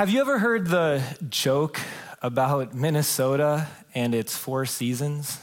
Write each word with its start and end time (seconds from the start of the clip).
Have 0.00 0.08
you 0.08 0.22
ever 0.22 0.38
heard 0.38 0.68
the 0.68 1.02
joke 1.28 1.78
about 2.22 2.74
Minnesota 2.74 3.68
and 3.94 4.14
its 4.14 4.34
four 4.34 4.64
seasons? 4.64 5.38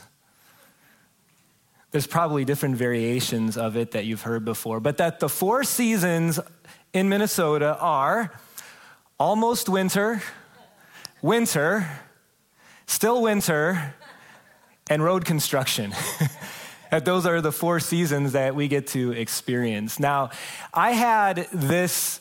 There's 1.92 2.08
probably 2.08 2.44
different 2.44 2.76
variations 2.76 3.56
of 3.56 3.78
it 3.78 3.92
that 3.92 4.06
you've 4.06 4.24
heard 4.24 4.46
before, 4.46 4.80
but 4.80 4.98
that 4.98 5.20
the 5.20 5.30
four 5.30 5.64
seasons 5.64 6.40
in 6.92 7.08
Minnesota 7.08 7.78
are 7.80 8.34
almost 9.20 9.70
winter, 9.70 10.24
winter, 11.22 11.88
still 12.88 13.22
winter, 13.22 13.94
and 14.90 15.04
road 15.04 15.24
construction. 15.24 15.94
that 16.90 17.06
those 17.06 17.28
are 17.28 17.42
the 17.42 17.52
four 17.52 17.80
seasons 17.80 18.32
that 18.32 18.56
we 18.56 18.68
get 18.68 18.88
to 18.88 19.12
experience. 19.12 20.00
Now, 20.00 20.32
I 20.74 20.94
had 20.94 21.48
this, 21.54 22.20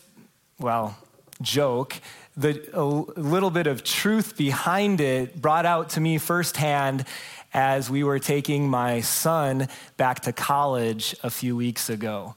well, 0.59 0.98
joke 1.40 1.95
the 2.36 2.68
a 2.74 2.84
little 2.84 3.50
bit 3.50 3.66
of 3.66 3.82
truth 3.82 4.36
behind 4.36 5.00
it 5.00 5.40
brought 5.40 5.66
out 5.66 5.90
to 5.90 6.00
me 6.00 6.18
firsthand 6.18 7.06
as 7.54 7.88
we 7.88 8.04
were 8.04 8.18
taking 8.18 8.68
my 8.68 9.00
son 9.00 9.68
back 9.96 10.20
to 10.20 10.32
college 10.32 11.16
a 11.22 11.30
few 11.30 11.56
weeks 11.56 11.88
ago. 11.88 12.34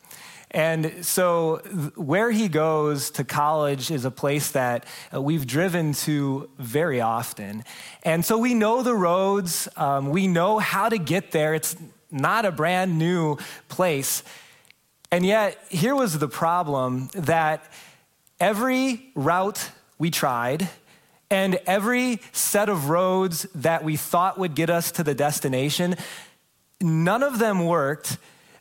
And 0.52 1.06
so, 1.06 1.58
where 1.96 2.32
he 2.32 2.48
goes 2.48 3.12
to 3.12 3.24
college 3.24 3.92
is 3.92 4.04
a 4.04 4.10
place 4.10 4.52
that 4.52 4.86
uh, 5.14 5.22
we've 5.22 5.46
driven 5.46 5.94
to 5.94 6.50
very 6.58 7.02
often. 7.02 7.64
And 8.02 8.26
so, 8.26 8.36
we 8.38 8.56
know 8.56 8.82
the 8.82 8.96
roads, 8.96 9.68
um, 9.78 10.10
we 10.10 10.28
know 10.28 10.58
how 10.58 10.90
to 10.90 10.98
get 10.98 11.32
there. 11.32 11.54
It's 11.54 11.76
not 12.10 12.46
a 12.46 12.52
brand 12.52 12.98
new 12.98 13.38
place. 13.68 14.24
And 15.12 15.24
yet, 15.24 15.64
here 15.70 15.96
was 15.96 16.18
the 16.18 16.28
problem 16.28 17.10
that 17.14 17.72
every 18.40 19.12
route 19.14 19.70
we 20.00 20.10
tried, 20.10 20.68
and 21.30 21.60
every 21.68 22.22
set 22.32 22.70
of 22.70 22.90
roads 22.90 23.44
that 23.54 23.84
we 23.84 23.96
thought 23.96 24.40
would 24.40 24.56
get 24.56 24.70
us 24.70 24.92
to 24.94 25.04
the 25.04 25.14
destination, 25.14 25.96
none 26.82 27.22
of 27.22 27.38
them 27.38 27.66
worked 27.66 28.18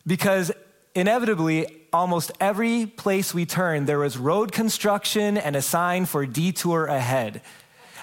because 0.07 0.53
inevitably, 0.95 1.67
almost 1.93 2.33
every 2.41 2.85
place 2.85 3.33
we 3.33 3.47
turned, 3.47 3.87
there 3.87 4.01
was 4.01 4.19
road 4.19 4.53
construction 4.53 5.39
and 5.39 5.57
a 5.57 5.63
sign 5.63 6.05
for 6.05 6.27
detour 6.27 6.85
ahead. 6.87 7.41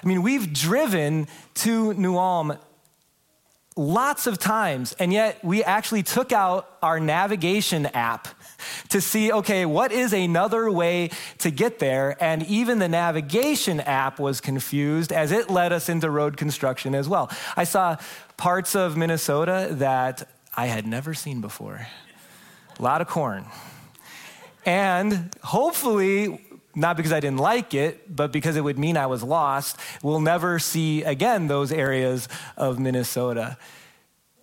I 0.02 0.06
mean, 0.06 0.22
we've 0.22 0.52
driven 0.52 1.28
to 1.54 1.94
New 1.94 2.16
Ulm 2.16 2.58
lots 3.76 4.26
of 4.26 4.38
times, 4.38 4.94
and 4.98 5.12
yet 5.12 5.44
we 5.44 5.62
actually 5.62 6.02
took 6.02 6.32
out 6.32 6.76
our 6.82 6.98
navigation 6.98 7.86
app 7.86 8.28
to 8.88 9.00
see, 9.00 9.32
okay, 9.32 9.66
what 9.66 9.92
is 9.92 10.12
another 10.12 10.70
way 10.70 11.10
to 11.38 11.50
get 11.50 11.78
there? 11.78 12.16
And 12.22 12.42
even 12.46 12.78
the 12.78 12.88
navigation 12.88 13.80
app 13.80 14.18
was 14.18 14.40
confused 14.40 15.12
as 15.12 15.32
it 15.32 15.50
led 15.50 15.72
us 15.72 15.88
into 15.88 16.10
road 16.10 16.36
construction 16.36 16.94
as 16.94 17.08
well. 17.08 17.30
I 17.56 17.64
saw 17.64 17.96
parts 18.36 18.74
of 18.74 18.96
Minnesota 18.96 19.68
that 19.72 20.28
I 20.56 20.66
had 20.66 20.86
never 20.86 21.14
seen 21.14 21.40
before. 21.40 21.86
A 22.78 22.82
lot 22.82 23.00
of 23.00 23.08
corn. 23.08 23.46
And 24.64 25.34
hopefully, 25.42 26.40
not 26.74 26.96
because 26.96 27.12
I 27.12 27.20
didn't 27.20 27.38
like 27.38 27.72
it, 27.72 28.14
but 28.14 28.32
because 28.32 28.56
it 28.56 28.60
would 28.62 28.78
mean 28.78 28.96
I 28.96 29.06
was 29.06 29.22
lost, 29.22 29.78
we'll 30.02 30.20
never 30.20 30.58
see 30.58 31.02
again 31.02 31.46
those 31.46 31.72
areas 31.72 32.28
of 32.56 32.78
Minnesota. 32.78 33.56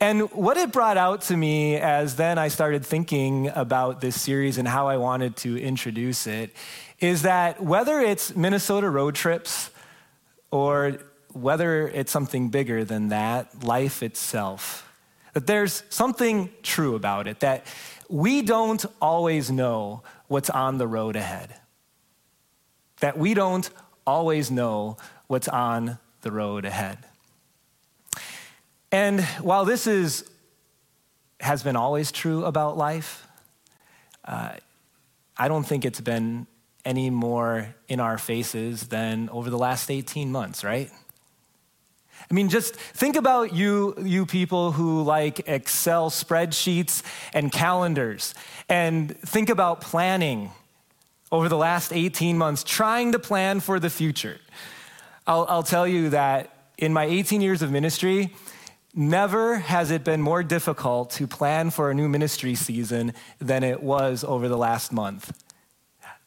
And 0.03 0.29
what 0.33 0.57
it 0.57 0.73
brought 0.73 0.97
out 0.97 1.21
to 1.21 1.37
me 1.37 1.77
as 1.77 2.17
then 2.17 2.37
I 2.37 2.49
started 2.49 2.85
thinking 2.85 3.47
about 3.47 4.01
this 4.01 4.19
series 4.19 4.57
and 4.57 4.67
how 4.67 4.89
I 4.89 4.97
wanted 4.97 5.37
to 5.37 5.57
introduce 5.57 6.27
it 6.27 6.53
is 6.99 7.21
that 7.21 7.63
whether 7.63 8.01
it's 8.01 8.35
Minnesota 8.35 8.89
road 8.89 9.15
trips 9.15 9.69
or 10.51 10.97
whether 11.31 11.87
it's 11.87 12.11
something 12.11 12.49
bigger 12.49 12.83
than 12.83 13.07
that, 13.15 13.63
life 13.63 14.03
itself, 14.03 14.91
that 15.31 15.47
there's 15.47 15.83
something 15.87 16.49
true 16.63 16.95
about 16.95 17.25
it, 17.25 17.39
that 17.39 17.65
we 18.09 18.41
don't 18.41 18.85
always 19.01 19.49
know 19.49 20.03
what's 20.27 20.49
on 20.49 20.79
the 20.79 20.87
road 20.87 21.15
ahead, 21.15 21.55
that 22.99 23.17
we 23.17 23.33
don't 23.33 23.69
always 24.05 24.51
know 24.51 24.97
what's 25.27 25.47
on 25.47 25.97
the 26.23 26.31
road 26.33 26.65
ahead. 26.65 26.97
And 28.93 29.21
while 29.41 29.65
this 29.65 29.87
is, 29.87 30.23
has 31.39 31.63
been 31.63 31.75
always 31.75 32.11
true 32.11 32.45
about 32.45 32.77
life, 32.77 33.25
uh, 34.23 34.51
I 35.35 35.47
don't 35.47 35.63
think 35.63 35.83
it's 35.83 35.99
been 35.99 36.45
any 36.85 37.09
more 37.09 37.73
in 37.87 37.99
our 37.99 38.19
faces 38.19 38.89
than 38.89 39.29
over 39.31 39.49
the 39.49 39.57
last 39.57 39.89
18 39.89 40.31
months, 40.31 40.63
right? 40.63 40.91
I 42.29 42.33
mean, 42.35 42.49
just 42.49 42.75
think 42.75 43.15
about 43.15 43.55
you, 43.55 43.95
you 43.99 44.27
people 44.27 44.73
who 44.73 45.01
like 45.01 45.49
Excel 45.49 46.11
spreadsheets 46.11 47.01
and 47.33 47.51
calendars, 47.51 48.35
and 48.69 49.19
think 49.21 49.49
about 49.49 49.81
planning 49.81 50.51
over 51.31 51.49
the 51.49 51.57
last 51.57 51.91
18 51.91 52.37
months, 52.37 52.63
trying 52.63 53.13
to 53.13 53.17
plan 53.17 53.59
for 53.59 53.79
the 53.79 53.89
future. 53.89 54.37
I'll, 55.25 55.47
I'll 55.49 55.63
tell 55.63 55.87
you 55.87 56.09
that 56.09 56.55
in 56.77 56.93
my 56.93 57.05
18 57.05 57.41
years 57.41 57.63
of 57.63 57.71
ministry, 57.71 58.31
Never 58.95 59.55
has 59.55 59.89
it 59.89 60.03
been 60.03 60.21
more 60.21 60.43
difficult 60.43 61.09
to 61.11 61.25
plan 61.25 61.71
for 61.71 61.89
a 61.89 61.95
new 61.95 62.07
ministry 62.07 62.53
season 62.53 63.13
than 63.39 63.63
it 63.63 63.81
was 63.81 64.23
over 64.23 64.47
the 64.47 64.57
last 64.57 64.91
month. 64.93 65.35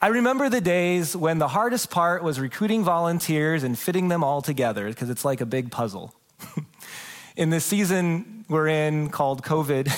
I 0.01 0.09
remember 0.09 0.49
the 0.49 0.61
days 0.61 1.15
when 1.15 1.39
the 1.39 1.47
hardest 1.47 1.91
part 1.91 2.25
was 2.25 2.41
recruiting 2.41 2.83
volunteers 2.83 3.63
and 3.63 3.79
fitting 3.79 4.09
them 4.09 4.25
all 4.25 4.43
together 4.43 4.89
because 4.89 5.11
it's 5.11 5.25
like 5.25 5.41
a 5.41 5.47
big 5.47 5.71
puzzle. 5.71 6.13
in 7.37 7.51
the 7.51 7.61
season 7.61 8.45
we're 8.49 8.67
in 8.67 9.11
called 9.11 9.45
COVID, 9.45 9.89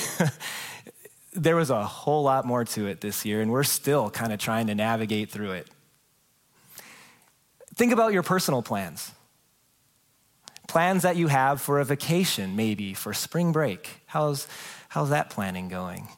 there 1.32 1.56
was 1.56 1.70
a 1.70 1.82
whole 1.84 2.22
lot 2.22 2.44
more 2.44 2.66
to 2.66 2.86
it 2.86 3.00
this 3.00 3.24
year, 3.24 3.40
and 3.40 3.50
we're 3.50 3.64
still 3.64 4.10
kind 4.10 4.30
of 4.30 4.38
trying 4.38 4.66
to 4.66 4.74
navigate 4.74 5.30
through 5.30 5.52
it. 5.52 5.68
Think 7.74 7.92
about 7.92 8.12
your 8.12 8.22
personal 8.22 8.60
plans 8.60 9.12
plans 10.68 11.02
that 11.02 11.16
you 11.16 11.26
have 11.26 11.60
for 11.60 11.80
a 11.80 11.84
vacation, 11.84 12.54
maybe 12.54 12.94
for 12.94 13.12
spring 13.12 13.50
break. 13.50 14.02
How's, 14.06 14.46
how's 14.90 15.10
that 15.10 15.30
planning 15.30 15.68
going? 15.68 16.08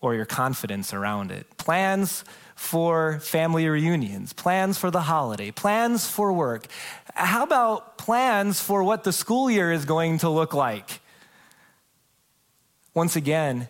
Or 0.00 0.14
your 0.14 0.26
confidence 0.26 0.92
around 0.92 1.30
it. 1.30 1.56
Plans 1.56 2.24
for 2.56 3.20
family 3.20 3.68
reunions, 3.68 4.32
plans 4.32 4.78
for 4.78 4.90
the 4.90 5.02
holiday, 5.02 5.50
plans 5.50 6.08
for 6.08 6.32
work. 6.32 6.66
How 7.14 7.44
about 7.44 7.98
plans 7.98 8.60
for 8.60 8.82
what 8.82 9.04
the 9.04 9.12
school 9.12 9.50
year 9.50 9.70
is 9.70 9.84
going 9.84 10.18
to 10.18 10.30
look 10.30 10.54
like? 10.54 11.00
Once 12.94 13.14
again, 13.14 13.68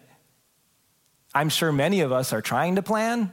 I'm 1.34 1.48
sure 1.48 1.72
many 1.72 2.00
of 2.00 2.12
us 2.12 2.32
are 2.32 2.40
trying 2.40 2.76
to 2.76 2.82
plan, 2.82 3.32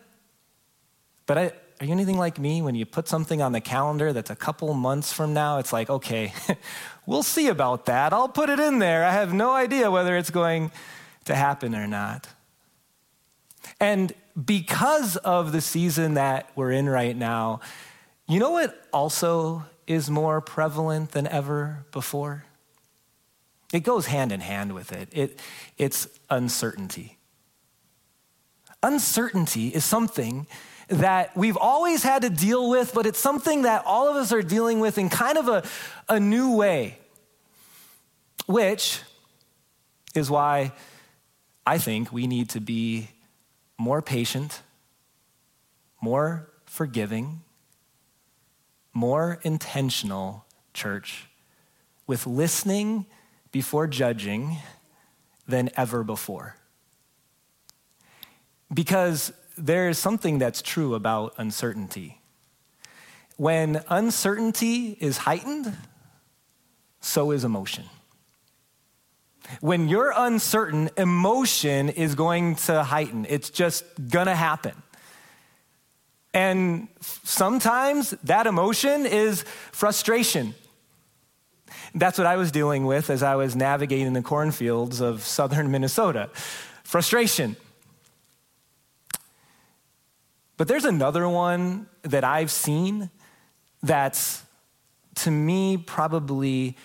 but 1.27 1.37
I, 1.37 1.51
are 1.79 1.85
you 1.85 1.91
anything 1.91 2.17
like 2.17 2.39
me 2.39 2.61
when 2.61 2.75
you 2.75 2.85
put 2.85 3.07
something 3.07 3.41
on 3.41 3.51
the 3.51 3.61
calendar 3.61 4.13
that's 4.13 4.29
a 4.29 4.35
couple 4.35 4.73
months 4.73 5.11
from 5.11 5.33
now? 5.33 5.57
It's 5.57 5.73
like, 5.73 5.89
okay, 5.89 6.33
we'll 7.05 7.23
see 7.23 7.47
about 7.47 7.85
that. 7.85 8.13
I'll 8.13 8.29
put 8.29 8.49
it 8.49 8.59
in 8.59 8.79
there. 8.79 9.03
I 9.03 9.11
have 9.11 9.33
no 9.33 9.51
idea 9.51 9.91
whether 9.91 10.17
it's 10.17 10.29
going 10.29 10.71
to 11.25 11.35
happen 11.35 11.75
or 11.75 11.87
not. 11.87 12.27
And 13.79 14.13
because 14.45 15.17
of 15.17 15.51
the 15.51 15.61
season 15.61 16.15
that 16.15 16.49
we're 16.55 16.71
in 16.71 16.87
right 16.87 17.15
now, 17.15 17.61
you 18.27 18.39
know 18.39 18.51
what 18.51 18.87
also 18.91 19.65
is 19.87 20.09
more 20.09 20.41
prevalent 20.41 21.11
than 21.11 21.27
ever 21.27 21.85
before? 21.91 22.45
It 23.73 23.81
goes 23.81 24.05
hand 24.05 24.31
in 24.31 24.39
hand 24.39 24.73
with 24.73 24.91
it. 24.91 25.09
it 25.11 25.39
it's 25.77 26.07
uncertainty. 26.29 27.17
Uncertainty 28.81 29.69
is 29.69 29.85
something 29.85 30.45
that 30.89 31.35
we've 31.35 31.57
always 31.57 32.03
had 32.03 32.21
to 32.23 32.29
deal 32.29 32.69
with, 32.69 32.93
but 32.93 33.05
it's 33.05 33.19
something 33.19 33.63
that 33.63 33.83
all 33.85 34.09
of 34.09 34.15
us 34.15 34.31
are 34.31 34.41
dealing 34.41 34.79
with 34.79 34.97
in 34.97 35.09
kind 35.09 35.37
of 35.37 35.47
a, 35.47 35.63
a 36.09 36.19
new 36.19 36.55
way, 36.55 36.97
which 38.45 39.01
is 40.13 40.29
why 40.29 40.73
I 41.65 41.77
think 41.77 42.11
we 42.11 42.27
need 42.27 42.49
to 42.49 42.59
be 42.59 43.09
more 43.77 44.01
patient, 44.01 44.61
more 46.01 46.49
forgiving, 46.65 47.41
more 48.93 49.39
intentional, 49.43 50.45
church, 50.73 51.27
with 52.05 52.27
listening 52.27 53.05
before 53.51 53.87
judging 53.87 54.57
than 55.47 55.69
ever 55.75 56.03
before. 56.03 56.57
Because 58.73 59.31
there 59.57 59.89
is 59.89 59.97
something 59.97 60.39
that's 60.39 60.61
true 60.61 60.95
about 60.95 61.33
uncertainty. 61.37 62.19
When 63.37 63.83
uncertainty 63.89 64.97
is 64.99 65.17
heightened, 65.17 65.75
so 67.01 67.31
is 67.31 67.43
emotion. 67.43 67.85
When 69.59 69.89
you're 69.89 70.13
uncertain, 70.15 70.89
emotion 70.97 71.89
is 71.89 72.15
going 72.15 72.55
to 72.55 72.83
heighten. 72.83 73.25
It's 73.29 73.49
just 73.49 73.83
going 74.09 74.27
to 74.27 74.35
happen. 74.35 74.73
And 76.33 76.87
sometimes 77.01 78.11
that 78.23 78.47
emotion 78.47 79.05
is 79.05 79.43
frustration. 79.71 80.55
That's 81.93 82.17
what 82.17 82.25
I 82.25 82.37
was 82.37 82.51
dealing 82.51 82.85
with 82.85 83.09
as 83.09 83.21
I 83.21 83.35
was 83.35 83.55
navigating 83.55 84.13
the 84.13 84.21
cornfields 84.21 84.99
of 84.99 85.21
southern 85.21 85.69
Minnesota 85.69 86.29
frustration. 86.83 87.55
But 90.57 90.67
there's 90.67 90.85
another 90.85 91.27
one 91.27 91.87
that 92.03 92.23
I've 92.23 92.51
seen 92.51 93.09
that's, 93.81 94.43
to 95.15 95.31
me, 95.31 95.77
probably 95.77 96.77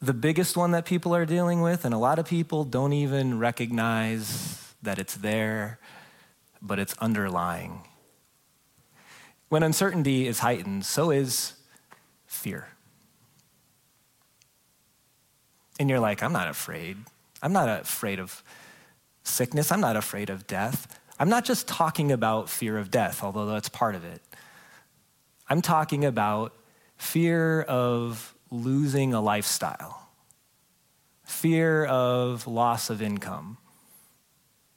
the 0.00 0.12
biggest 0.12 0.56
one 0.56 0.72
that 0.72 0.84
people 0.84 1.14
are 1.14 1.24
dealing 1.24 1.62
with, 1.62 1.84
and 1.84 1.94
a 1.94 1.98
lot 1.98 2.18
of 2.18 2.26
people 2.26 2.64
don't 2.64 2.92
even 2.92 3.38
recognize 3.38 4.74
that 4.82 4.98
it's 4.98 5.14
there, 5.14 5.78
but 6.60 6.78
it's 6.78 6.94
underlying. 6.98 7.82
When 9.48 9.62
uncertainty 9.62 10.26
is 10.26 10.40
heightened, 10.40 10.84
so 10.84 11.10
is 11.10 11.54
fear. 12.26 12.68
And 15.78 15.88
you're 15.88 16.00
like, 16.00 16.22
I'm 16.22 16.32
not 16.32 16.48
afraid. 16.48 16.96
I'm 17.42 17.52
not 17.52 17.68
afraid 17.68 18.18
of 18.18 18.42
sickness. 19.24 19.70
I'm 19.70 19.80
not 19.80 19.96
afraid 19.96 20.30
of 20.30 20.46
death. 20.46 21.00
I'm 21.22 21.28
not 21.28 21.44
just 21.44 21.68
talking 21.68 22.10
about 22.10 22.50
fear 22.50 22.76
of 22.76 22.90
death, 22.90 23.22
although 23.22 23.46
that's 23.46 23.68
part 23.68 23.94
of 23.94 24.04
it. 24.04 24.20
I'm 25.48 25.62
talking 25.62 26.04
about 26.04 26.52
fear 26.96 27.62
of 27.62 28.34
losing 28.50 29.14
a 29.14 29.20
lifestyle, 29.20 30.08
fear 31.24 31.84
of 31.84 32.48
loss 32.48 32.90
of 32.90 33.00
income. 33.00 33.56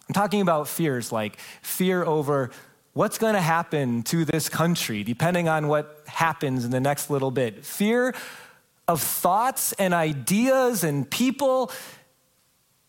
I'm 0.08 0.14
talking 0.14 0.42
about 0.42 0.68
fears 0.68 1.12
like 1.12 1.40
fear 1.64 2.06
over 2.06 2.52
what's 2.94 3.18
going 3.18 3.34
to 3.34 3.42
happen 3.42 4.04
to 4.04 4.24
this 4.24 4.48
country, 4.48 5.04
depending 5.04 5.50
on 5.50 5.68
what 5.68 6.04
happens 6.06 6.64
in 6.64 6.70
the 6.70 6.80
next 6.80 7.10
little 7.10 7.32
bit. 7.32 7.66
Fear 7.66 8.14
of 8.88 9.02
thoughts 9.02 9.74
and 9.80 9.96
ideas 9.96 10.84
and 10.84 11.10
people 11.10 11.72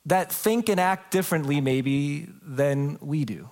that 0.06 0.32
think 0.32 0.68
and 0.68 0.80
act 0.80 1.10
differently, 1.10 1.60
maybe, 1.60 2.28
than 2.42 2.96
we 3.00 3.24
do. 3.24 3.48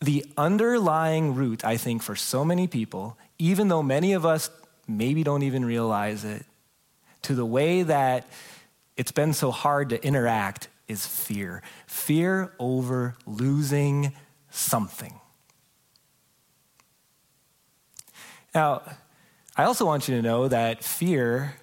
The 0.00 0.24
underlying 0.36 1.34
root, 1.34 1.64
I 1.64 1.76
think, 1.76 2.02
for 2.02 2.16
so 2.16 2.44
many 2.44 2.66
people, 2.66 3.18
even 3.38 3.68
though 3.68 3.82
many 3.82 4.12
of 4.12 4.24
us 4.24 4.48
maybe 4.86 5.22
don't 5.22 5.42
even 5.42 5.64
realize 5.64 6.24
it, 6.24 6.46
to 7.22 7.34
the 7.34 7.44
way 7.44 7.82
that 7.82 8.26
it's 8.96 9.12
been 9.12 9.32
so 9.34 9.50
hard 9.50 9.90
to 9.90 10.02
interact 10.04 10.68
is 10.88 11.06
fear. 11.06 11.62
Fear 11.86 12.52
over 12.58 13.16
losing 13.26 14.12
something. 14.50 15.20
Now, 18.54 18.82
I 19.56 19.64
also 19.64 19.84
want 19.84 20.08
you 20.08 20.16
to 20.16 20.22
know 20.22 20.48
that 20.48 20.82
fear 20.82 21.56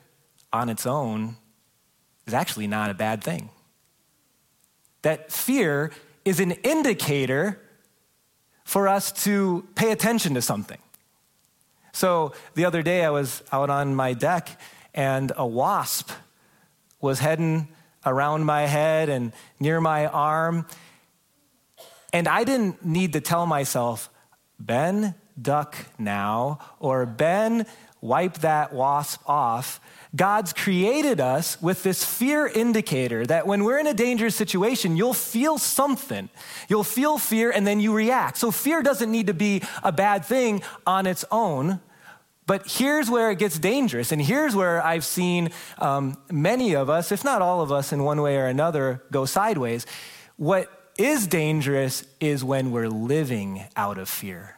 on 0.54 0.70
its 0.70 0.86
own 0.86 1.38
is 2.28 2.34
actually 2.34 2.68
not 2.68 2.92
a 2.92 2.94
bad 2.94 3.24
thing. 3.24 3.50
That 5.02 5.32
fear 5.32 5.92
is 6.26 6.40
an 6.40 6.52
indicator 6.52 7.60
for 8.64 8.88
us 8.88 9.12
to 9.24 9.66
pay 9.76 9.92
attention 9.92 10.34
to 10.34 10.42
something. 10.42 10.80
So 11.94 12.34
the 12.54 12.66
other 12.66 12.84
day 12.84 13.06
I 13.06 13.10
was 13.10 13.42
out 13.52 13.70
on 13.70 13.96
my 13.96 14.14
deck 14.14 14.60
and 14.94 15.32
a 15.38 15.48
wasp 15.48 16.12
was 17.00 17.20
heading 17.20 17.70
around 18.06 18.44
my 18.46 18.64
head 18.64 19.10
and 19.10 19.32
near 19.60 19.80
my 19.80 20.06
arm. 20.06 20.66
And 22.12 22.28
I 22.28 22.44
didn't 22.44 22.86
need 22.86 23.14
to 23.14 23.22
tell 23.22 23.46
myself, 23.46 24.10
Ben, 24.60 25.16
duck 25.42 25.76
now, 25.98 26.60
or 26.80 27.06
Ben, 27.06 27.66
wipe 28.02 28.40
that 28.40 28.74
wasp 28.74 29.22
off. 29.28 29.80
God's 30.18 30.52
created 30.52 31.22
us 31.22 31.62
with 31.62 31.84
this 31.84 32.04
fear 32.04 32.48
indicator 32.48 33.26
that 33.28 33.46
when 33.46 33.64
we're 33.64 33.78
in 33.78 33.88
a 33.88 33.94
dangerous 33.94 34.36
situation, 34.36 34.98
you'll 34.98 35.14
feel 35.14 35.58
something. 35.58 36.30
You'll 36.68 36.84
feel 36.84 37.20
fear 37.20 37.52
and 37.52 37.66
then 37.66 37.80
you 37.80 37.94
react. 37.94 38.38
So 38.38 38.50
fear 38.50 38.82
doesn't 38.82 39.12
need 39.12 39.28
to 39.28 39.34
be 39.34 39.62
a 39.84 39.92
bad 39.92 40.26
thing 40.26 40.64
on 40.86 41.06
its 41.06 41.24
own. 41.32 41.80
But 42.48 42.64
here's 42.66 43.10
where 43.10 43.30
it 43.30 43.38
gets 43.38 43.60
dangerous. 43.60 44.12
And 44.12 44.22
here's 44.22 44.56
where 44.56 44.84
I've 44.84 45.06
seen 45.06 45.52
um, 45.78 46.18
many 46.32 46.76
of 46.76 46.90
us, 46.90 47.12
if 47.12 47.24
not 47.24 47.42
all 47.42 47.62
of 47.62 47.72
us, 47.72 47.94
in 47.94 48.04
one 48.04 48.22
way 48.22 48.38
or 48.38 48.48
another, 48.48 49.04
go 49.12 49.26
sideways. 49.26 49.86
What 50.38 50.92
is 50.98 51.28
dangerous 51.28 52.04
is 52.20 52.44
when 52.44 52.72
we're 52.72 52.90
living 52.90 53.66
out 53.76 53.98
of 53.98 54.10
fear. 54.10 54.57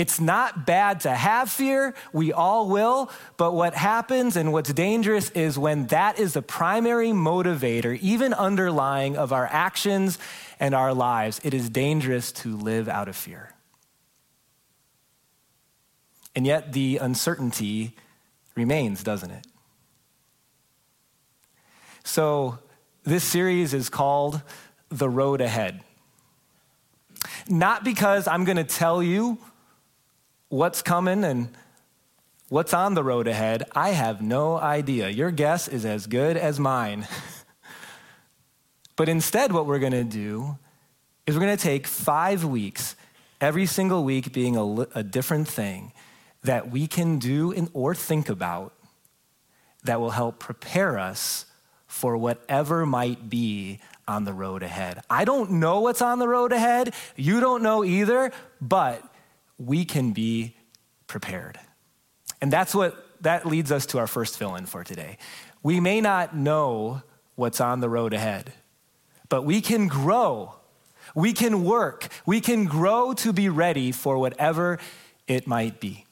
It's 0.00 0.18
not 0.18 0.64
bad 0.64 1.00
to 1.00 1.10
have 1.10 1.50
fear, 1.50 1.94
we 2.10 2.32
all 2.32 2.70
will, 2.70 3.10
but 3.36 3.52
what 3.52 3.74
happens 3.74 4.34
and 4.34 4.50
what's 4.50 4.72
dangerous 4.72 5.28
is 5.32 5.58
when 5.58 5.88
that 5.88 6.18
is 6.18 6.32
the 6.32 6.40
primary 6.40 7.10
motivator, 7.10 7.98
even 8.00 8.32
underlying 8.32 9.18
of 9.18 9.30
our 9.30 9.46
actions 9.46 10.18
and 10.58 10.74
our 10.74 10.94
lives, 10.94 11.38
it 11.44 11.52
is 11.52 11.68
dangerous 11.68 12.32
to 12.32 12.56
live 12.56 12.88
out 12.88 13.08
of 13.08 13.14
fear. 13.14 13.52
And 16.34 16.46
yet 16.46 16.72
the 16.72 16.96
uncertainty 16.96 17.94
remains, 18.54 19.02
doesn't 19.02 19.30
it? 19.30 19.46
So, 22.04 22.58
this 23.04 23.22
series 23.22 23.74
is 23.74 23.90
called 23.90 24.40
The 24.88 25.10
Road 25.10 25.42
Ahead. 25.42 25.82
Not 27.50 27.84
because 27.84 28.26
I'm 28.26 28.44
going 28.44 28.56
to 28.56 28.64
tell 28.64 29.02
you 29.02 29.36
what's 30.50 30.82
coming 30.82 31.24
and 31.24 31.48
what's 32.48 32.74
on 32.74 32.94
the 32.94 33.04
road 33.04 33.26
ahead, 33.28 33.62
I 33.74 33.90
have 33.90 34.20
no 34.20 34.58
idea. 34.58 35.08
Your 35.08 35.30
guess 35.30 35.68
is 35.68 35.86
as 35.86 36.06
good 36.06 36.36
as 36.36 36.60
mine. 36.60 37.06
but 38.96 39.08
instead, 39.08 39.52
what 39.52 39.64
we're 39.64 39.78
going 39.78 39.92
to 39.92 40.04
do 40.04 40.58
is 41.26 41.36
we're 41.36 41.44
going 41.44 41.56
to 41.56 41.62
take 41.62 41.86
five 41.86 42.44
weeks, 42.44 42.96
every 43.40 43.64
single 43.64 44.02
week 44.02 44.32
being 44.32 44.56
a, 44.56 44.86
a 44.94 45.02
different 45.04 45.46
thing 45.46 45.92
that 46.42 46.70
we 46.70 46.88
can 46.88 47.18
do 47.18 47.52
in, 47.52 47.68
or 47.72 47.94
think 47.94 48.28
about 48.28 48.74
that 49.84 50.00
will 50.00 50.10
help 50.10 50.40
prepare 50.40 50.98
us 50.98 51.46
for 51.86 52.16
whatever 52.16 52.84
might 52.84 53.30
be 53.30 53.78
on 54.08 54.24
the 54.24 54.32
road 54.32 54.64
ahead. 54.64 55.00
I 55.08 55.24
don't 55.24 55.52
know 55.52 55.80
what's 55.80 56.02
on 56.02 56.18
the 56.18 56.28
road 56.28 56.52
ahead. 56.52 56.92
You 57.14 57.38
don't 57.38 57.62
know 57.62 57.84
either, 57.84 58.32
but 58.60 59.04
we 59.60 59.84
can 59.84 60.12
be 60.12 60.56
prepared. 61.06 61.58
And 62.40 62.52
that's 62.52 62.74
what 62.74 63.06
that 63.20 63.46
leads 63.46 63.70
us 63.70 63.86
to 63.86 63.98
our 63.98 64.06
first 64.06 64.38
fill 64.38 64.56
in 64.56 64.66
for 64.66 64.82
today. 64.82 65.18
We 65.62 65.78
may 65.80 66.00
not 66.00 66.34
know 66.34 67.02
what's 67.34 67.60
on 67.60 67.80
the 67.80 67.88
road 67.88 68.14
ahead, 68.14 68.52
but 69.28 69.42
we 69.42 69.60
can 69.60 69.88
grow. 69.88 70.54
We 71.14 71.32
can 71.32 71.64
work. 71.64 72.08
We 72.24 72.40
can 72.40 72.64
grow 72.64 73.12
to 73.14 73.32
be 73.32 73.48
ready 73.48 73.92
for 73.92 74.18
whatever 74.18 74.78
it 75.26 75.46
might 75.46 75.80
be. 75.80 76.06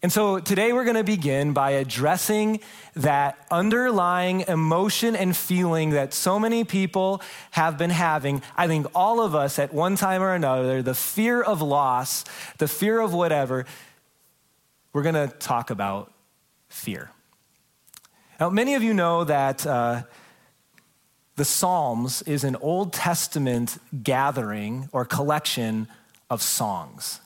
And 0.00 0.12
so 0.12 0.38
today 0.38 0.72
we're 0.72 0.84
going 0.84 0.96
to 0.96 1.02
begin 1.02 1.52
by 1.52 1.72
addressing 1.72 2.60
that 2.94 3.36
underlying 3.50 4.42
emotion 4.46 5.16
and 5.16 5.36
feeling 5.36 5.90
that 5.90 6.14
so 6.14 6.38
many 6.38 6.62
people 6.62 7.20
have 7.50 7.76
been 7.76 7.90
having. 7.90 8.42
I 8.56 8.68
think 8.68 8.86
all 8.94 9.20
of 9.20 9.34
us 9.34 9.58
at 9.58 9.74
one 9.74 9.96
time 9.96 10.22
or 10.22 10.34
another, 10.34 10.82
the 10.82 10.94
fear 10.94 11.42
of 11.42 11.60
loss, 11.62 12.24
the 12.58 12.68
fear 12.68 13.00
of 13.00 13.12
whatever. 13.12 13.66
We're 14.92 15.02
going 15.02 15.16
to 15.16 15.34
talk 15.36 15.70
about 15.70 16.12
fear. 16.68 17.10
Now, 18.38 18.50
many 18.50 18.74
of 18.74 18.84
you 18.84 18.94
know 18.94 19.24
that 19.24 19.66
uh, 19.66 20.02
the 21.34 21.44
Psalms 21.44 22.22
is 22.22 22.44
an 22.44 22.54
Old 22.56 22.92
Testament 22.92 23.78
gathering 24.04 24.88
or 24.92 25.04
collection 25.04 25.88
of 26.30 26.40
songs 26.40 27.18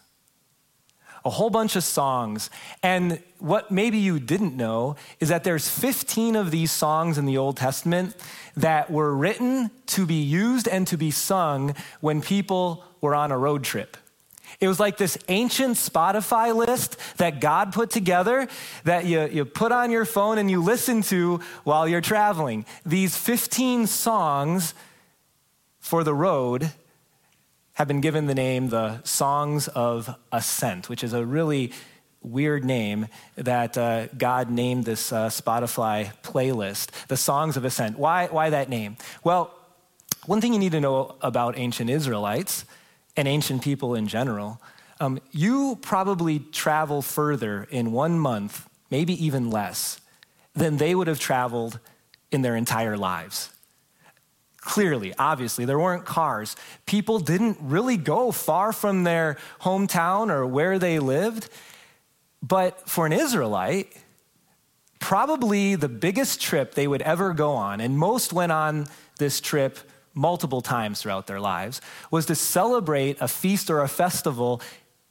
a 1.25 1.31
whole 1.31 1.51
bunch 1.51 1.77
of 1.77 1.85
songs. 1.85 2.51
And 2.83 3.23
what 3.39 3.71
maybe 3.71 3.99
you 3.99 4.19
didn't 4.19 4.57
know 4.57 4.97
is 5.21 5.29
that 5.29 5.45
there's 5.45 5.69
15 5.69 6.37
of 6.37 6.51
these 6.51 6.73
songs 6.73 7.19
in 7.19 7.27
the 7.27 7.39
Old 7.39 7.57
Testament 7.57 8.17
that 8.57 8.91
were 8.91 9.15
written 9.15 9.71
to 9.87 10.07
be 10.07 10.23
used 10.23 10.69
and 10.69 10.87
to 10.89 10.97
be 10.97 11.11
sung 11.11 11.75
when 12.01 12.21
people 12.21 12.85
were 13.01 13.15
on 13.15 13.33
a 13.33 13.39
road 13.39 13.65
trip. 13.65 13.97
It 14.61 14.69
was 14.69 14.79
like 14.79 14.97
this 14.97 15.19
ancient 15.29 15.77
Spotify 15.77 16.55
list 16.55 16.97
that 17.17 17.41
God 17.41 17.73
put 17.73 17.91
together 17.91 18.49
that 18.85 19.07
you, 19.07 19.27
you 19.27 19.45
put 19.45 19.73
on 19.73 19.91
your 19.91 20.05
phone 20.05 20.39
and 20.39 20.51
you 20.51 20.63
listen 20.63 21.03
to 21.03 21.41
while 21.65 21.89
you're 21.89 22.01
traveling. 22.01 22.65
These 22.85 23.17
15 23.17 23.87
songs 23.87 24.75
for 25.81 26.05
the 26.05 26.15
road 26.15 26.73
have 27.75 27.89
been 27.89 28.01
given 28.01 28.27
the 28.27 28.35
name 28.35 28.69
the 28.69 29.03
Songs 29.03 29.69
of 29.69 30.15
Ascent, 30.31 30.89
which 30.89 31.03
is 31.03 31.13
a 31.13 31.25
really 31.25 31.73
weird 32.23 32.65
name 32.65 33.09
that 33.37 33.77
uh, 33.77 34.07
God 34.09 34.51
named 34.51 34.85
this 34.85 35.13
uh, 35.13 35.29
Spotify 35.29 36.13
playlist, 36.23 36.91
the 37.09 37.17
Songs 37.17 37.57
of 37.57 37.65
Ascent. 37.65 37.99
Why, 37.99 38.27
why 38.27 38.51
that 38.51 38.69
name? 38.69 38.97
Well, 39.25 39.55
one 40.27 40.41
thing 40.41 40.53
you 40.53 40.59
need 40.59 40.73
to 40.73 40.81
know 40.81 41.17
about 41.21 41.59
ancient 41.59 41.91
Israelites 41.91 42.65
and 43.17 43.27
ancient 43.27 43.63
people 43.63 43.95
in 43.95 44.07
general, 44.07 44.61
um, 45.01 45.19
you 45.33 45.79
probably 45.83 46.39
travel 46.39 47.03
further 47.03 47.67
in 47.71 47.91
one 47.91 48.19
month, 48.19 48.69
maybe 48.91 49.13
even 49.25 49.51
less, 49.51 50.01
than 50.55 50.77
they 50.77 50.95
would 50.95 51.09
have 51.09 51.19
traveled 51.19 51.81
in 52.31 52.43
their 52.43 52.55
entire 52.55 52.97
lives. 52.97 53.52
Clearly, 54.63 55.13
obviously, 55.19 55.65
there 55.65 55.79
weren't 55.79 56.05
cars. 56.05 56.55
People 56.87 57.19
didn't 57.19 57.59
really 57.61 57.97
go 57.97 58.31
far 58.31 58.73
from 58.73 59.03
their 59.03 59.37
hometown 59.61 60.31
or 60.31 60.47
where 60.47 60.79
they 60.79 61.01
lived. 61.01 61.51
But 62.41 62.89
for 62.89 63.05
an 63.05 63.13
Israelite, 63.13 63.93
probably 65.01 65.75
the 65.75 65.89
biggest 65.89 66.41
trip 66.41 66.75
they 66.75 66.87
would 66.87 67.03
ever 67.03 67.35
go 67.35 67.53
on, 67.55 67.81
and 67.81 67.99
most 67.99 68.33
went 68.33 68.53
on 68.53 68.87
this 69.19 69.41
trip 69.41 69.79
multiple 70.15 70.61
times 70.61 71.03
throughout 71.03 71.27
their 71.27 71.41
lives, 71.41 71.81
was 72.13 72.27
to 72.27 72.37
celebrate 72.37 73.21
a 73.21 73.27
feast 73.27 73.69
or 73.69 73.81
a 73.81 73.89
festival 73.89 74.63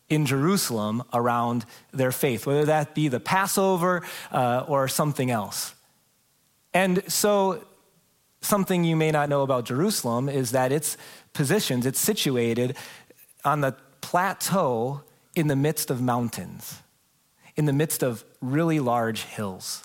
in 0.07 0.25
Jerusalem 0.25 1.03
around 1.13 1.65
their 1.91 2.13
faith, 2.13 2.45
whether 2.45 2.65
that 2.65 2.95
be 2.95 3.09
the 3.09 3.19
Passover 3.19 4.01
uh, 4.31 4.63
or 4.65 4.87
something 4.87 5.29
else. 5.29 5.75
And 6.73 7.03
so, 7.11 7.65
something 8.41 8.83
you 8.83 8.95
may 8.95 9.11
not 9.11 9.29
know 9.29 9.43
about 9.43 9.65
Jerusalem 9.65 10.27
is 10.27 10.51
that 10.51 10.71
it's 10.71 10.97
positioned, 11.33 11.85
it's 11.85 11.99
situated 11.99 12.75
on 13.45 13.61
the 13.61 13.75
plateau 14.01 15.01
in 15.35 15.47
the 15.47 15.55
midst 15.55 15.89
of 15.89 16.01
mountains, 16.01 16.81
in 17.55 17.65
the 17.65 17.73
midst 17.73 18.03
of 18.03 18.25
really 18.41 18.79
large 18.79 19.23
hills. 19.23 19.83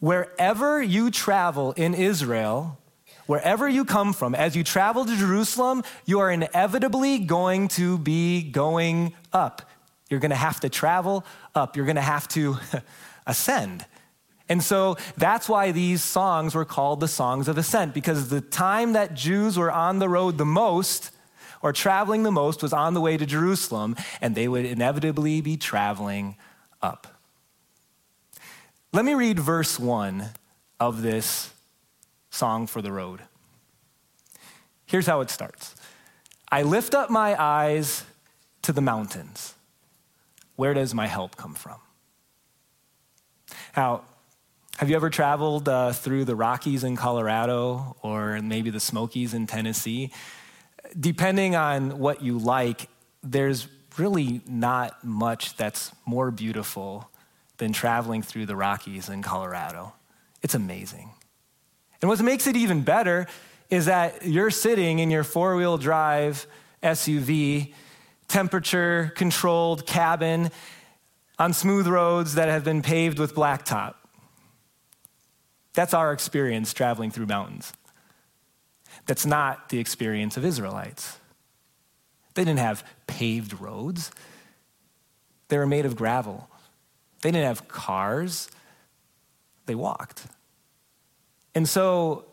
Wherever 0.00 0.82
you 0.82 1.10
travel 1.10 1.72
in 1.72 1.94
Israel, 1.94 2.78
wherever 3.26 3.68
you 3.68 3.84
come 3.84 4.12
from, 4.12 4.34
as 4.34 4.56
you 4.56 4.64
travel 4.64 5.04
to 5.04 5.16
Jerusalem, 5.16 5.84
you 6.04 6.20
are 6.20 6.30
inevitably 6.30 7.20
going 7.20 7.68
to 7.68 7.98
be 7.98 8.42
going 8.42 9.14
up. 9.32 9.62
You're 10.10 10.20
going 10.20 10.30
to 10.30 10.36
have 10.36 10.60
to 10.60 10.68
travel 10.68 11.24
up. 11.54 11.76
You're 11.76 11.86
going 11.86 11.96
to 11.96 12.02
have 12.02 12.28
to 12.28 12.56
ascend. 13.26 13.84
And 14.48 14.62
so 14.62 14.96
that's 15.16 15.48
why 15.48 15.72
these 15.72 16.04
songs 16.04 16.54
were 16.54 16.64
called 16.64 17.00
the 17.00 17.08
songs 17.08 17.48
of 17.48 17.58
ascent, 17.58 17.94
because 17.94 18.28
the 18.28 18.40
time 18.40 18.92
that 18.92 19.14
Jews 19.14 19.58
were 19.58 19.72
on 19.72 19.98
the 19.98 20.08
road 20.08 20.38
the 20.38 20.44
most 20.44 21.10
or 21.62 21.72
traveling 21.72 22.22
the 22.22 22.30
most 22.30 22.62
was 22.62 22.72
on 22.72 22.94
the 22.94 23.00
way 23.00 23.16
to 23.16 23.26
Jerusalem, 23.26 23.96
and 24.20 24.34
they 24.34 24.46
would 24.46 24.64
inevitably 24.64 25.40
be 25.40 25.56
traveling 25.56 26.36
up. 26.80 27.18
Let 28.92 29.04
me 29.04 29.14
read 29.14 29.40
verse 29.40 29.78
one 29.78 30.30
of 30.78 31.02
this 31.02 31.50
song 32.30 32.66
for 32.66 32.82
the 32.82 32.92
road. 32.92 33.22
Here's 34.86 35.06
how 35.06 35.20
it 35.22 35.30
starts 35.30 35.74
I 36.50 36.62
lift 36.62 36.94
up 36.94 37.10
my 37.10 37.40
eyes 37.40 38.04
to 38.62 38.72
the 38.72 38.80
mountains. 38.80 39.54
Where 40.54 40.72
does 40.72 40.94
my 40.94 41.06
help 41.06 41.36
come 41.36 41.54
from? 41.54 41.76
Now, 43.76 44.02
have 44.76 44.90
you 44.90 44.96
ever 44.96 45.08
traveled 45.08 45.68
uh, 45.70 45.92
through 45.92 46.26
the 46.26 46.36
Rockies 46.36 46.84
in 46.84 46.96
Colorado 46.96 47.96
or 48.02 48.40
maybe 48.42 48.68
the 48.68 48.80
Smokies 48.80 49.32
in 49.32 49.46
Tennessee? 49.46 50.12
Depending 50.98 51.56
on 51.56 51.98
what 51.98 52.22
you 52.22 52.38
like, 52.38 52.88
there's 53.22 53.68
really 53.96 54.42
not 54.46 55.02
much 55.02 55.56
that's 55.56 55.92
more 56.04 56.30
beautiful 56.30 57.10
than 57.56 57.72
traveling 57.72 58.20
through 58.20 58.44
the 58.44 58.54
Rockies 58.54 59.08
in 59.08 59.22
Colorado. 59.22 59.94
It's 60.42 60.54
amazing. 60.54 61.10
And 62.02 62.10
what 62.10 62.20
makes 62.20 62.46
it 62.46 62.54
even 62.54 62.82
better 62.82 63.26
is 63.70 63.86
that 63.86 64.26
you're 64.26 64.50
sitting 64.50 64.98
in 64.98 65.10
your 65.10 65.24
four 65.24 65.56
wheel 65.56 65.78
drive 65.78 66.46
SUV, 66.82 67.72
temperature 68.28 69.10
controlled 69.16 69.86
cabin 69.86 70.50
on 71.38 71.54
smooth 71.54 71.86
roads 71.86 72.34
that 72.34 72.50
have 72.50 72.62
been 72.62 72.82
paved 72.82 73.18
with 73.18 73.34
blacktop. 73.34 73.94
That's 75.76 75.92
our 75.92 76.12
experience 76.12 76.72
traveling 76.72 77.10
through 77.10 77.26
mountains. 77.26 77.72
That's 79.04 79.26
not 79.26 79.68
the 79.68 79.78
experience 79.78 80.38
of 80.38 80.44
Israelites. 80.44 81.18
They 82.32 82.44
didn't 82.44 82.60
have 82.60 82.82
paved 83.06 83.60
roads, 83.60 84.10
they 85.48 85.58
were 85.58 85.66
made 85.66 85.86
of 85.86 85.94
gravel. 85.94 86.48
They 87.22 87.30
didn't 87.30 87.46
have 87.46 87.68
cars, 87.68 88.48
they 89.66 89.74
walked. 89.74 90.26
And 91.54 91.68
so, 91.68 92.24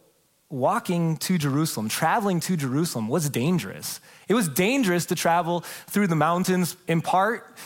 walking 0.50 1.18
to 1.18 1.38
Jerusalem, 1.38 1.90
traveling 1.90 2.40
to 2.42 2.56
Jerusalem 2.56 3.08
was 3.08 3.30
dangerous. 3.30 4.00
It 4.28 4.36
was 4.36 4.48
dangerous 4.48 5.06
to 5.08 5.16
travel 5.16 5.62
through 5.88 6.08
the 6.08 6.16
mountains, 6.16 6.78
in 6.88 7.02
part 7.02 7.58